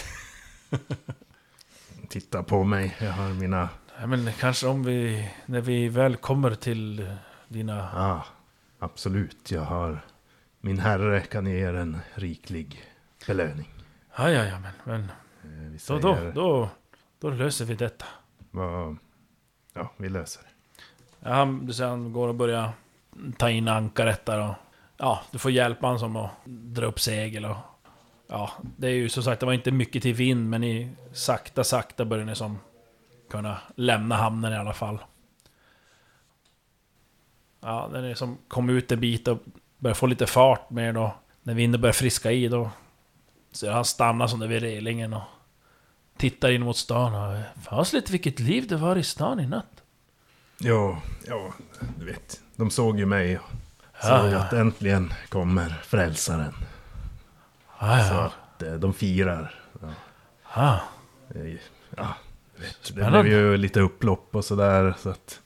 [2.08, 3.68] Titta på mig, jag har mina...
[3.98, 5.30] Nej, men kanske om vi...
[5.46, 7.10] När vi väl kommer till
[7.48, 7.74] dina...
[7.94, 8.24] Ja,
[8.78, 9.50] absolut.
[9.50, 10.00] Jag har...
[10.60, 12.82] Min herre kan ge er en riklig
[13.26, 13.68] belöning.
[14.16, 14.72] Ja, ja, ja, men...
[14.84, 15.10] men
[15.44, 16.00] Eh, Vi då, säger...
[16.00, 16.70] då, då,
[17.18, 18.06] då löser vi detta.
[18.50, 18.96] Vad-
[19.76, 20.48] Ja, vi löser det.
[21.28, 22.72] Ja, han, du ser, han går och börjar
[23.38, 24.54] ta in ankaret där och...
[24.96, 27.56] Ja, du får hjälpa honom som att dra upp segel och...
[28.26, 31.64] Ja, det är ju som sagt, det var inte mycket till vind, men ni sakta,
[31.64, 32.58] sakta börjar ni som
[33.30, 34.98] kunna lämna hamnen i alla fall.
[37.60, 39.38] Ja, när ni som kom ut en bit och
[39.78, 42.70] börjar få lite fart med då, när vinden börjar friska i då...
[43.52, 45.22] Så han stannar som där vid relingen och
[46.16, 47.42] tittar in mot stan och...
[47.62, 49.82] Fasligt lite vilket liv det var i stan i natt.
[50.58, 51.52] Ja, ja,
[51.98, 52.40] du vet.
[52.56, 53.38] De såg ju mig
[54.08, 54.38] Ja, sa ja.
[54.38, 56.54] att äntligen kommer frälsaren.
[57.80, 59.54] Ja, Så att eh, de firar.
[60.54, 60.80] Ja,
[61.34, 61.56] eh,
[61.96, 62.14] ja.
[62.94, 64.94] Det blev ju lite upplopp och sådär.
[64.98, 65.40] Så att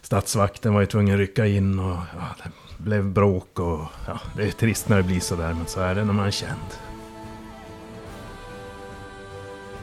[0.00, 4.42] stadsvakten var ju tvungen att rycka in och ja, det blev bråk och ja, det
[4.42, 5.54] är trist när det blir sådär.
[5.54, 6.89] Men så är det när man är känd.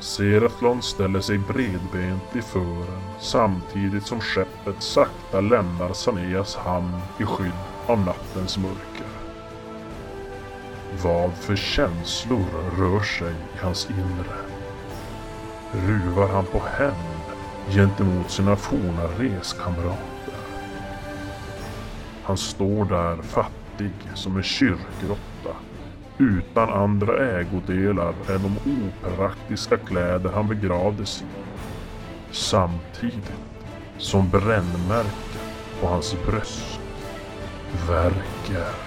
[0.08, 7.52] Seraflon ställer sig bredbent i fören samtidigt som skeppet sakta lämnar Saneas hamn i skydd
[7.88, 9.08] av nattens mörker.
[11.04, 12.46] Vad för känslor
[12.78, 14.38] rör sig i hans inre?
[15.72, 17.28] Ruvar han på hämnd
[17.70, 20.34] gentemot sina forna reskamrater?
[22.24, 25.37] Han står där fattig som en kyrkgrotta
[26.20, 31.26] utan andra ägodelar än de opraktiska kläder han begravdes i.
[32.32, 33.32] Samtidigt
[33.98, 35.42] som brännmärken
[35.82, 36.80] på hans bröst
[37.88, 38.87] verkar.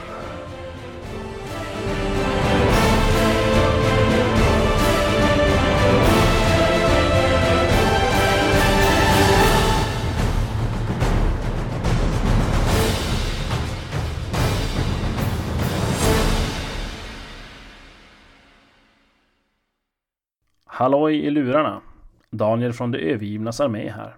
[20.81, 21.83] Halloj i lurarna!
[22.31, 24.17] Daniel från de övergivnas armé här.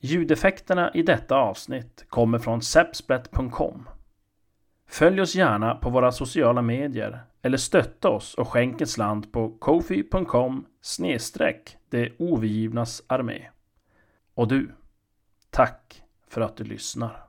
[0.00, 3.88] Ljudeffekterna i detta avsnitt kommer från sepsplet.com.
[4.88, 9.50] Följ oss gärna på våra sociala medier eller stötta oss och skänk en slant på
[9.58, 13.48] kofi.com snedstreck det overgivnas armé.
[14.34, 14.70] Och du,
[15.50, 17.27] tack för att du lyssnar.